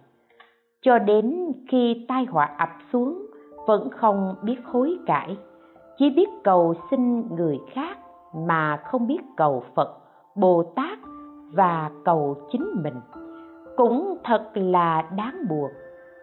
[0.82, 3.26] Cho đến khi tai họa ập xuống,
[3.68, 5.38] vẫn không biết hối cải,
[5.98, 7.98] chỉ biết cầu xin người khác
[8.36, 9.98] mà không biết cầu phật,
[10.36, 11.00] bồ tát
[11.54, 12.96] và cầu chính mình
[13.78, 15.72] cũng thật là đáng buộc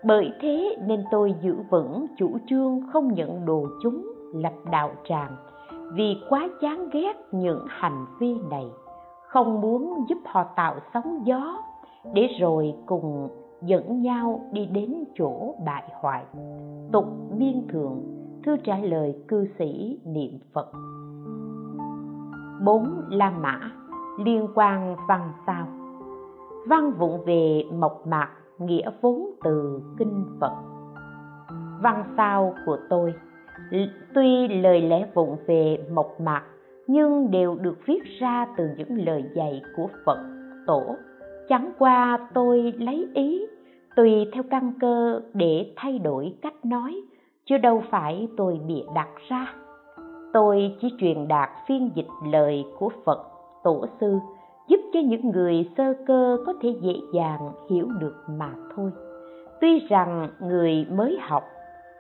[0.05, 5.37] bởi thế nên tôi giữ vững chủ trương không nhận đồ chúng lập đạo tràng,
[5.93, 8.67] vì quá chán ghét những hành vi này.
[9.29, 11.57] Không muốn giúp họ tạo sóng gió,
[12.13, 13.29] để rồi cùng
[13.63, 16.25] dẫn nhau đi đến chỗ bại hoại.
[16.93, 17.05] Tục
[17.39, 18.03] biên thượng,
[18.45, 20.73] thư trả lời cư sĩ niệm phật.
[22.65, 23.61] Bốn la mã,
[24.19, 25.67] liên quan văn sao?
[26.67, 30.53] Văn vụng về mộc mạc, nghĩa vốn từ kinh phật.
[31.83, 33.15] Văn sao của tôi,
[34.15, 36.43] tuy lời lẽ vụng về mộc mạc,
[36.87, 40.19] nhưng đều được viết ra từ những lời dạy của phật
[40.67, 40.97] tổ.
[41.49, 43.47] Chẳng qua tôi lấy ý,
[43.97, 47.03] tùy theo căn cơ để thay đổi cách nói,
[47.45, 49.55] chứ đâu phải tôi bịa đặt ra.
[50.33, 53.25] Tôi chỉ truyền đạt phiên dịch lời của phật
[53.65, 54.19] tổ sư
[54.69, 58.91] giúp cho những người sơ cơ có thể dễ dàng hiểu được mà thôi.
[59.61, 61.45] Tuy rằng người mới học,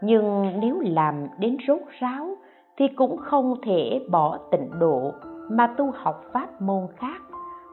[0.02, 2.36] nhưng nếu làm đến rốt ráo
[2.76, 5.12] thì cũng không thể bỏ tịnh độ
[5.50, 7.22] mà tu học pháp môn khác.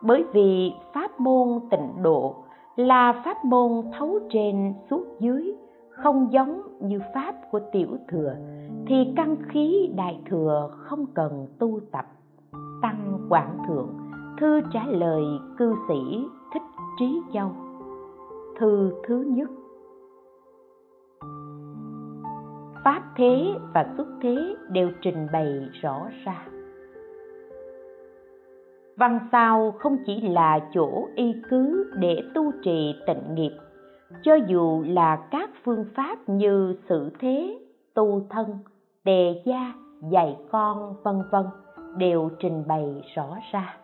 [0.03, 2.35] Bởi vì pháp môn tịnh độ
[2.75, 5.55] là pháp môn thấu trên suốt dưới,
[5.89, 8.35] không giống như pháp của tiểu thừa,
[8.87, 12.05] thì căn khí đại thừa không cần tu tập,
[12.81, 14.10] tăng quảng thượng
[14.41, 15.23] thư trả lời
[15.57, 16.61] cư sĩ thích
[16.99, 17.51] trí châu.
[18.59, 19.49] Thư thứ nhất.
[22.83, 26.45] Pháp thế và xuất thế đều trình bày rõ ra.
[28.97, 33.57] Văn sao không chỉ là chỗ y cứ để tu trì tịnh nghiệp,
[34.23, 37.59] cho dù là các phương pháp như sự thế,
[37.93, 38.47] tu thân
[39.05, 39.73] đề gia,
[40.11, 41.45] dạy con, vân vân
[41.97, 43.77] đều trình bày rõ ra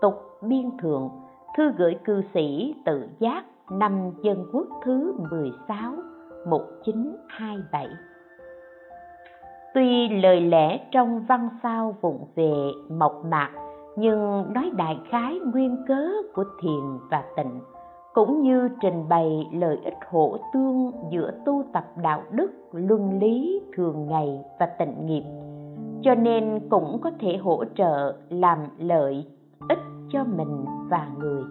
[0.00, 1.10] tục biên thượng,
[1.56, 5.92] thư gửi cư sĩ tự giác năm dân quốc thứ 16
[6.46, 7.88] 1927
[9.74, 12.52] Tuy lời lẽ trong văn sao vụng về
[12.90, 13.50] mộc mạc,
[13.96, 17.60] nhưng nói đại khái nguyên cớ của thiền và tịnh,
[18.14, 23.62] cũng như trình bày lợi ích hỗ tương giữa tu tập đạo đức, luân lý
[23.76, 25.24] thường ngày và tịnh nghiệp,
[26.02, 29.26] cho nên cũng có thể hỗ trợ làm lợi
[29.68, 29.78] ích
[30.08, 31.42] cho mình và người.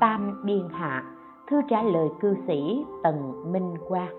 [0.00, 1.04] Tam biên hạ,
[1.50, 4.14] thư trả lời cư sĩ tần minh quang.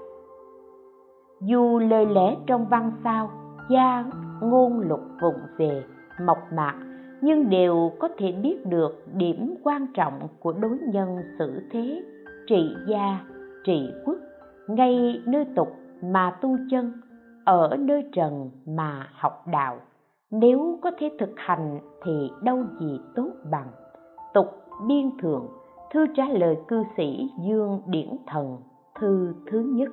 [1.42, 3.32] Dù lời lẽ trong văn sao,
[3.70, 4.04] gia
[4.42, 5.84] ngôn lục vụng về,
[6.26, 6.76] mộc mạc,
[7.22, 12.04] nhưng đều có thể biết được điểm quan trọng của đối nhân xử thế,
[12.48, 13.20] trị gia,
[13.64, 14.18] trị quốc,
[14.68, 17.02] ngay nơi tục mà tu chân,
[17.46, 19.80] ở nơi trần mà học đạo
[20.32, 23.68] nếu có thể thực hành thì đâu gì tốt bằng.
[24.34, 24.48] Tục
[24.88, 25.48] biên thượng
[25.94, 28.58] thư trả lời cư sĩ dương điển thần,
[29.00, 29.90] thư thứ nhất.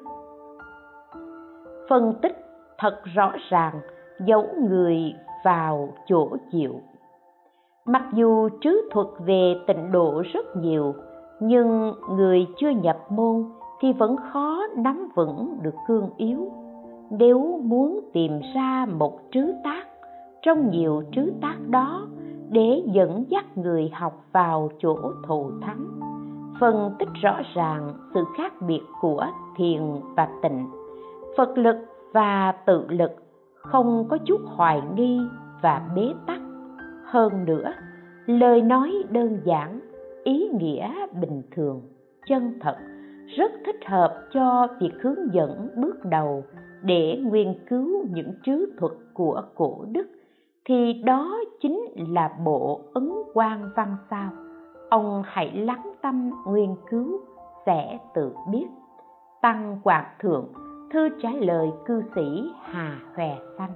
[1.89, 2.37] Phân tích
[2.79, 3.81] thật rõ ràng
[4.27, 5.15] giấu người
[5.45, 6.75] vào chỗ chịu.
[7.85, 10.95] Mặc dù trứ thuật về tịnh độ rất nhiều,
[11.41, 13.45] nhưng người chưa nhập môn
[13.81, 16.53] thì vẫn khó nắm vững được cương yếu.
[17.11, 19.88] Nếu muốn tìm ra một trứ tác
[20.49, 22.07] trong nhiều trứ tác đó
[22.51, 25.87] để dẫn dắt người học vào chỗ thù thắng.
[26.61, 29.27] Phân tích rõ ràng sự khác biệt của
[29.57, 29.81] thiền
[30.17, 30.67] và tịnh.
[31.37, 31.77] Phật lực
[32.13, 33.11] và tự lực
[33.55, 35.21] không có chút hoài nghi
[35.63, 36.41] và bế tắc.
[37.05, 37.73] Hơn nữa,
[38.27, 39.81] lời nói đơn giản,
[40.25, 41.83] ý nghĩa bình thường,
[42.27, 42.77] chân thật
[43.37, 46.45] rất thích hợp cho việc hướng dẫn bước đầu
[46.83, 50.07] để nghiên cứu những trứ thuật của cổ đức
[50.69, 54.31] thì đó chính là bộ ấn quan văn sao.
[54.91, 57.21] Ông hãy lắng tâm nghiên cứu,
[57.67, 58.67] sẽ tự biết.
[59.41, 60.49] Tăng quạt thượng,
[60.93, 63.73] thư trả lời cư sĩ hà hòe xanh.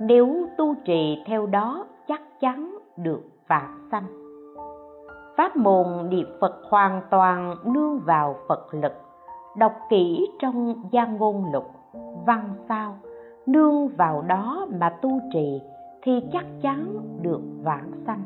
[0.00, 4.06] Nếu tu trì theo đó, chắc chắn được vạn sanh.
[5.36, 8.92] Pháp môn niệm phật hoàn toàn nương vào phật lực,
[9.56, 11.70] đọc kỹ trong gia ngôn lục,
[12.26, 12.96] văn sao
[13.46, 15.60] nương vào đó mà tu trì
[16.02, 18.22] thì chắc chắn được vãng sanh.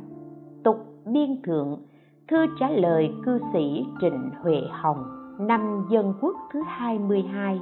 [0.64, 1.82] Tục biên thượng,
[2.28, 5.04] thư trả lời cư sĩ trịnh huệ hồng,
[5.38, 7.60] năm dân quốc thứ 22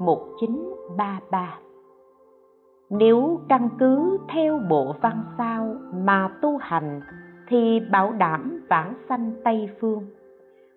[0.00, 1.58] 1933
[2.90, 7.00] nếu căn cứ theo bộ văn sao mà tu hành
[7.48, 10.06] thì bảo đảm vãng sanh tây phương.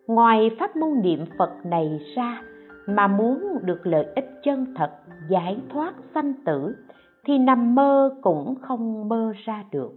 [0.08, 2.42] Ngoài pháp môn niệm phật này ra
[2.96, 4.92] mà muốn được lợi ích chân thật,
[5.30, 6.76] giải thoát sanh tử,
[7.26, 9.92] thì nằm mơ cũng không mơ ra được.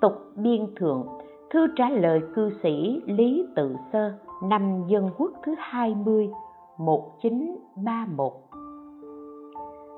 [0.00, 1.06] Tục biên thượng,
[1.50, 4.12] thư trả lời cư sĩ lý tự sơ,
[4.42, 6.30] năm dân quốc thứ 20
[6.78, 8.32] 1931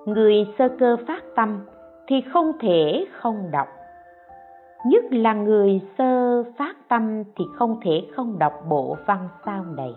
[0.06, 1.60] người sơ cơ phát tâm
[2.06, 3.68] thì không thể không đọc.
[4.86, 9.94] Nhất là người sơ phát tâm thì không thể không đọc bộ văn sao này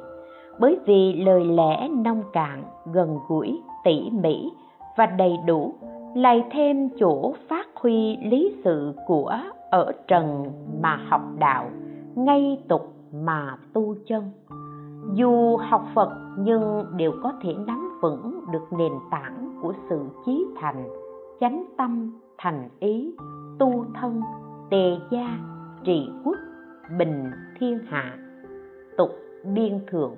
[0.59, 4.51] bởi vì lời lẽ nông cạn, gần gũi, tỉ mỉ
[4.97, 5.73] và đầy đủ
[6.15, 9.33] lại thêm chỗ phát huy lý sự của
[9.71, 10.51] ở trần
[10.81, 11.69] mà học đạo,
[12.15, 14.31] ngay tục mà tu chân.
[15.13, 20.45] Dù học phật nhưng đều có thể nắm vững được nền tảng của sự chí
[20.55, 20.87] thành,
[21.39, 23.15] chánh tâm, thành ý,
[23.59, 24.21] tu thân,
[24.69, 25.39] tề gia,
[25.83, 26.37] trị quốc,
[26.99, 28.17] bình thiên hạ,
[28.97, 29.09] tục
[29.53, 30.15] biên thượng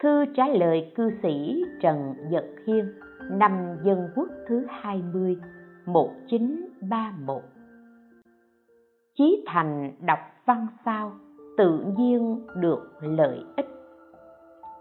[0.00, 2.92] thư trả lời cư sĩ Trần Nhật Hiên,
[3.30, 5.36] năm Dân Quốc thứ 20
[5.86, 7.42] 1931
[9.18, 11.12] Chí thành đọc văn sao
[11.56, 13.66] tự nhiên được lợi ích.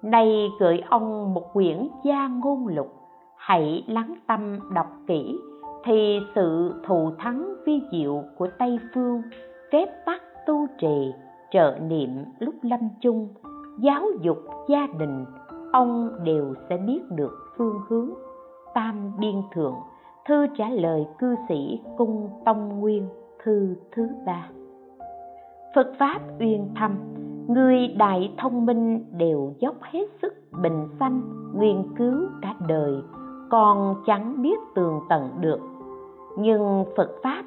[0.02, 2.94] Này gửi ông một quyển gia ngôn lục,
[3.38, 5.38] Hãy lắng tâm đọc kỹ,
[5.84, 9.22] Thì sự thù thắng vi diệu của Tây Phương,
[9.72, 11.12] Phép tắc tu trì,
[11.52, 12.10] trợ niệm
[12.40, 13.28] lúc lâm chung
[13.78, 15.26] giáo dục gia đình,
[15.72, 18.10] ông đều sẽ biết được phương hướng.
[18.74, 19.76] Tam biên thượng,
[20.28, 23.08] thư trả lời cư sĩ cung tông nguyên,
[23.44, 24.50] thư thứ ba.
[25.76, 26.92] Phật pháp uyên thâm,
[27.48, 31.22] người đại thông minh đều dốc hết sức bình sanh
[31.60, 32.94] nghiên cứu cả đời,
[33.50, 35.60] còn chẳng biết tường tận được.
[36.38, 37.44] Nhưng phật pháp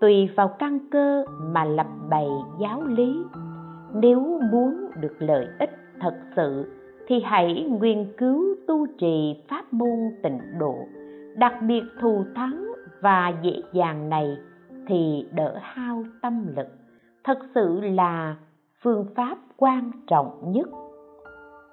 [0.00, 2.28] tùy vào căn cơ mà lập bày
[2.60, 3.24] giáo lý
[3.94, 5.70] nếu muốn được lợi ích
[6.00, 6.72] thật sự,
[7.06, 10.74] thì hãy nghiên cứu tu trì pháp môn tịnh độ.
[11.36, 14.36] Đặc biệt thù thắng và dễ dàng này
[14.86, 16.68] thì đỡ hao tâm lực.
[17.24, 18.36] Thật sự là
[18.82, 20.68] phương pháp quan trọng nhất.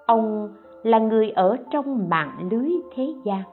[0.06, 0.50] Ông
[0.84, 3.44] là người ở trong mạng lưới thế gian,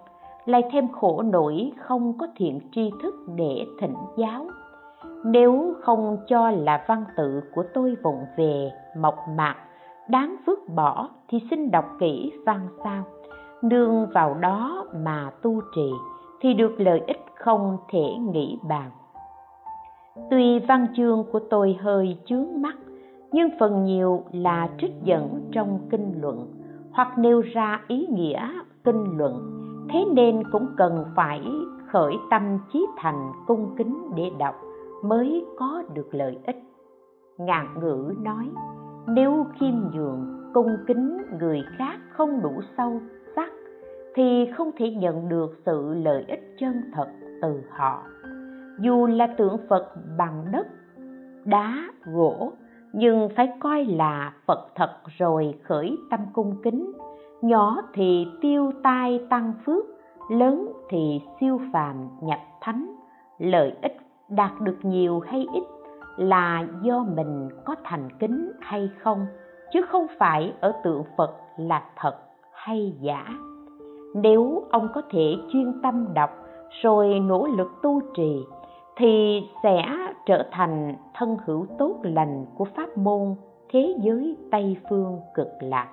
[0.47, 4.47] lại thêm khổ nổi không có thiện tri thức để thỉnh giáo
[5.27, 9.57] nếu không cho là văn tự của tôi vụng về, mộc mạc,
[10.09, 13.05] đáng vứt bỏ thì xin đọc kỹ văn sao.
[13.63, 15.91] Nương vào đó mà tu trì
[16.41, 18.91] thì được lợi ích không thể nghĩ bàn.
[20.31, 22.77] Tuy văn chương của tôi hơi chướng mắt,
[23.33, 26.47] nhưng phần nhiều là trích dẫn trong kinh luận,
[26.93, 28.53] hoặc nêu ra ý nghĩa
[28.85, 29.53] kinh luận.
[29.91, 31.43] Thế nên cũng cần phải
[31.87, 34.55] khởi tâm chí thành cung kính để đọc
[35.09, 36.57] mới có được lợi ích.
[37.39, 38.51] Ngạn ngữ nói,
[39.07, 43.01] nếu khiêm nhường, cung kính người khác không đủ sâu
[43.37, 43.51] sắc,
[44.15, 47.09] thì không thể nhận được sự lợi ích chân thật
[47.43, 48.03] từ họ.
[48.81, 50.67] Dù là tượng phật bằng đất,
[51.45, 52.53] đá, gỗ,
[52.93, 56.93] nhưng phải coi là phật thật rồi khởi tâm cung kính.
[57.43, 59.85] Nhỏ thì tiêu tai tăng phước,
[60.31, 62.97] lớn thì siêu phàm nhập thánh.
[63.39, 65.65] Lợi ích đạt được nhiều hay ít
[66.17, 69.27] là do mình có thành kính hay không,
[69.73, 72.15] chứ không phải ở tượng phật là thật
[72.53, 73.27] hay giả.
[74.15, 76.31] Nếu ông có thể chuyên tâm đọc
[76.83, 78.45] rồi nỗ lực tu trì,
[78.97, 79.87] thì sẽ
[80.27, 83.35] trở thành thân hữu tốt lành của pháp môn
[83.71, 85.89] thế giới tây phương cực lạc.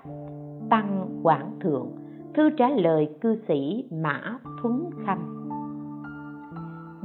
[0.69, 1.87] Tăng quảng thượng,
[2.33, 5.42] thư trả lời cư sĩ mã thuấn khanh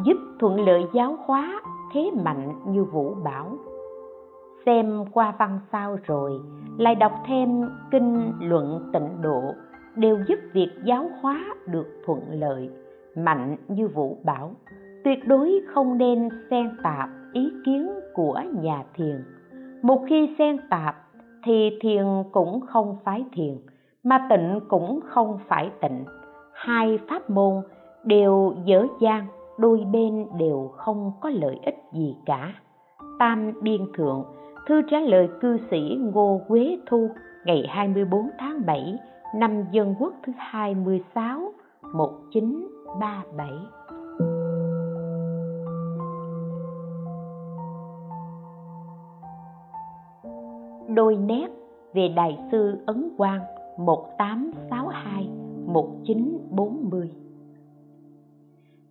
[0.05, 1.61] giúp thuận lợi giáo hóa
[1.93, 3.57] thế mạnh như vũ bảo.
[4.67, 6.33] Xem qua văn sao rồi,
[6.79, 9.43] lại đọc thêm kinh luận tịnh độ,
[9.97, 12.71] đều giúp việc giáo hóa được thuận lợi,
[13.17, 14.51] mạnh như vũ bảo.
[15.05, 19.25] Tuyệt đối không nên xen tạp ý kiến của nhà thiền.
[19.83, 20.97] Một khi xen tạp,
[21.45, 23.57] thì thiền cũng không phải thiền,
[24.05, 26.05] mà tịnh cũng không phải tịnh.
[26.53, 27.63] Hai pháp môn
[28.05, 29.27] đều dở dang
[29.59, 32.53] đôi bên đều không có lợi ích gì cả.
[33.19, 34.25] Tam Biên Thượng,
[34.67, 37.09] thư trả lời cư sĩ Ngô Quế Thu
[37.45, 38.99] ngày 24 tháng 7
[39.35, 41.53] năm Dân Quốc thứ 26
[41.95, 43.49] 1937.
[50.95, 51.49] Đôi nét
[51.95, 53.41] về Đại sư Ấn Quang
[53.79, 55.29] 1862
[55.67, 57.11] 1940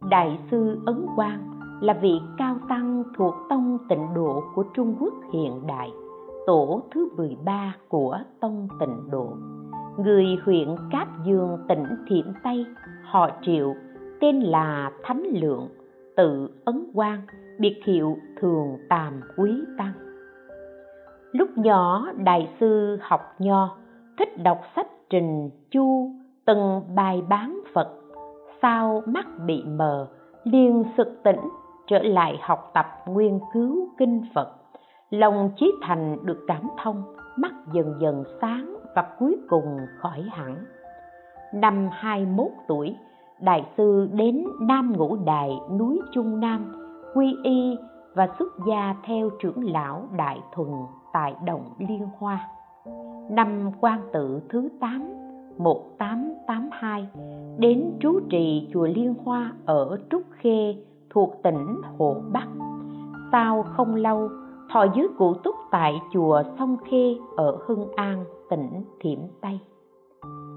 [0.09, 5.13] Đại sư Ấn Quang là vị cao tăng thuộc tông tịnh độ của Trung Quốc
[5.33, 5.91] hiện đại,
[6.47, 9.33] tổ thứ 13 của tông tịnh độ.
[9.97, 12.65] Người huyện Cáp Dương tỉnh Thiểm Tây,
[13.03, 13.75] họ Triệu,
[14.21, 15.67] tên là Thánh Lượng,
[16.15, 17.21] tự Ấn Quang,
[17.59, 19.93] biệt hiệu thường tàm quý tăng
[21.31, 23.77] lúc nhỏ đại sư học nho
[24.19, 26.11] thích đọc sách trình chu
[26.45, 27.57] từng bài bán
[28.62, 30.08] sau mắt bị mờ,
[30.43, 31.39] liền sực tỉnh,
[31.88, 34.53] trở lại học tập nguyên cứu kinh phật.
[35.10, 37.03] Lòng chí thành được cảm thông,
[37.38, 40.66] mắt dần dần sáng và cuối cùng khỏi hẳn.
[41.53, 42.95] Năm 21 tuổi,
[43.41, 46.74] đại sư đến nam ngũ đài, núi trung nam,
[47.16, 47.78] quy y
[48.16, 50.70] và xuất gia theo trưởng lão đại thuần
[51.14, 52.49] tại động liên hoa.
[53.30, 55.26] Năm quan tự thứ 8
[55.58, 57.08] 1882
[57.58, 60.76] đến trú trì chùa Liên Hoa ở Trúc Khê
[61.10, 62.47] thuộc tỉnh Hồ Bắc.
[63.32, 64.30] Sau không lâu,
[64.72, 69.60] thọ dưới cụ túc tại chùa Sông Khê ở Hưng An, tỉnh Thiểm Tây.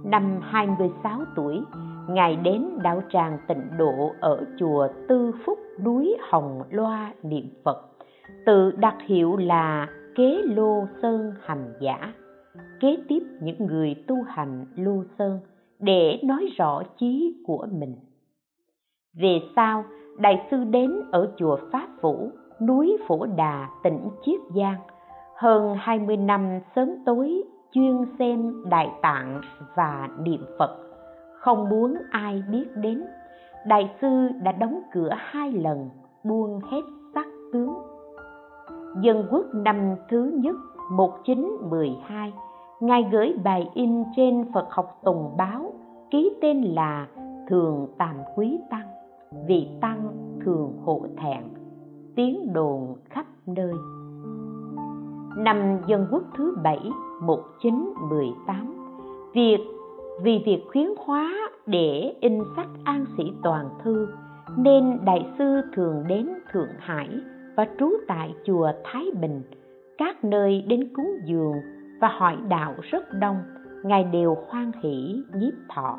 [0.04, 1.60] Năm 26 tuổi,
[2.08, 7.78] Ngài đến đạo tràng tịnh độ ở chùa Tư Phúc núi Hồng Loa niệm Phật,
[8.46, 12.12] tự đặt hiệu là Kế Lô Sơn Hành Giả
[12.80, 15.40] kế tiếp những người tu hành lưu sơn
[15.78, 17.96] để nói rõ chí của mình.
[19.14, 19.84] Về sau,
[20.18, 24.80] đại sư đến ở chùa pháp vũ, núi phổ đà, tỉnh chiết giang.
[25.36, 29.40] Hơn 20 năm sớm tối, chuyên xem đại tạng
[29.76, 30.76] và niệm phật.
[31.38, 33.04] Không muốn ai biết đến,
[33.66, 35.90] đại sư đã đóng cửa hai lần,
[36.24, 36.82] buông hết
[37.14, 37.74] sắc tướng.
[39.02, 40.56] Dân quốc năm thứ nhất
[40.90, 42.32] 1912
[42.80, 45.72] ngài gửi bài in trên phật học tùng báo,
[46.10, 47.06] ký tên là
[47.48, 48.86] thường tàm quý tăng
[49.46, 50.08] vị tăng
[50.44, 51.42] thường hộ thẹn,
[52.16, 53.72] tiếng đồn khắp nơi.
[55.36, 58.74] Năm dân quốc thứ bảy 1918
[59.34, 59.58] việc,
[60.22, 61.32] vì việc khuyến hóa
[61.66, 64.08] để in sách an sĩ toàn thư,
[64.56, 67.08] nên đại sư thường đến thượng hải
[67.56, 69.42] và trú tại chùa thái bình,
[69.98, 71.54] các nơi đến cúng dường
[72.00, 73.42] và hỏi đạo rất đông,
[73.82, 75.98] ngài đều hoan hỷ nhiếp thọ.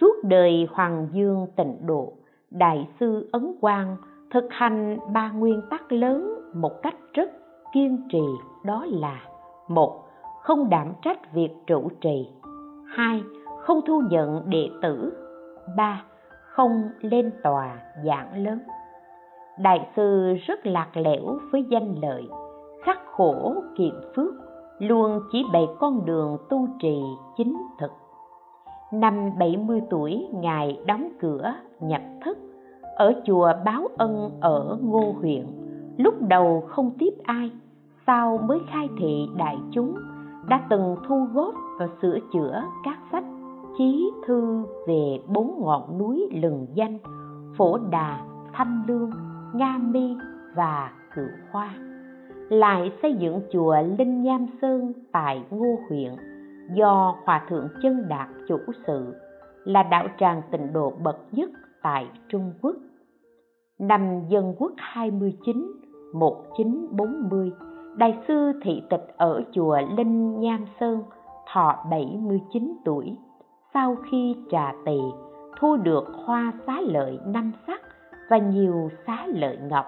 [0.00, 2.12] Suốt đời hoàng dương tịnh độ,
[2.50, 3.96] đại sư ấn quang
[4.30, 7.30] thực hành ba nguyên tắc lớn một cách rất
[7.74, 8.22] kiên trì,
[8.64, 9.20] đó là,
[9.68, 10.04] một,
[10.42, 12.28] không đảm trách việc trụ trì,
[12.86, 13.22] hai,
[13.58, 15.12] không thu nhận đệ tử,
[15.76, 16.04] ba,
[16.44, 18.58] không lên tòa giảng lớn.
[19.58, 22.28] Đại sư rất lạc lẽo với danh lợi,
[22.84, 24.34] khắc khổ kiệm phước
[24.78, 27.02] luôn chỉ bày con đường tu trì
[27.36, 27.92] chính thực.
[28.92, 32.38] Năm 70 tuổi, Ngài đóng cửa nhập thất
[32.96, 35.46] ở chùa Báo Ân ở Ngô huyện.
[35.96, 37.50] Lúc đầu không tiếp ai,
[38.06, 39.94] sau mới khai thị đại chúng,
[40.48, 43.24] đã từng thu góp và sửa chữa các sách
[43.78, 46.98] chí thư về bốn ngọn núi lừng danh,
[47.56, 48.20] Phổ Đà,
[48.52, 49.10] Thanh Lương,
[49.54, 50.16] Nga Mi
[50.54, 51.74] và Cửu Hoa
[52.52, 56.16] lại xây dựng chùa Linh Nham Sơn tại Ngô huyện
[56.74, 58.56] do Hòa Thượng Chân Đạt chủ
[58.86, 59.14] sự
[59.64, 61.50] là đạo tràng tịnh độ bậc nhất
[61.82, 62.76] tại Trung Quốc.
[63.78, 65.72] Năm Dân Quốc 29,
[66.14, 67.52] 1940,
[67.96, 71.02] Đại sư thị tịch ở chùa Linh Nham Sơn
[71.52, 73.16] thọ 79 tuổi.
[73.74, 74.98] Sau khi trà tỳ,
[75.60, 77.80] thu được hoa xá lợi năm sắc
[78.30, 79.86] và nhiều xá lợi ngọc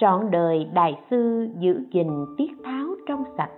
[0.00, 3.50] trọn đời đại sư giữ gìn tiết tháo trong sạch,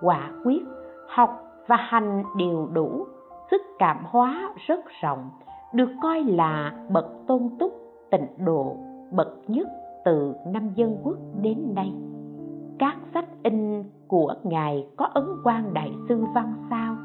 [0.00, 0.62] quả quyết,
[1.08, 1.30] học
[1.66, 3.06] và hành đều đủ,
[3.50, 5.30] sức cảm hóa rất rộng,
[5.74, 7.72] được coi là bậc tôn túc,
[8.10, 8.76] tịnh độ,
[9.12, 9.68] bậc nhất
[10.04, 11.92] từ năm dân quốc đến nay.
[12.78, 16.96] Các sách in của ngài có ấn quan đại sư văn sao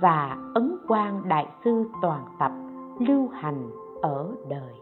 [0.00, 2.52] và ấn quan đại sư toàn tập
[2.98, 3.70] lưu hành
[4.02, 4.81] ở đời.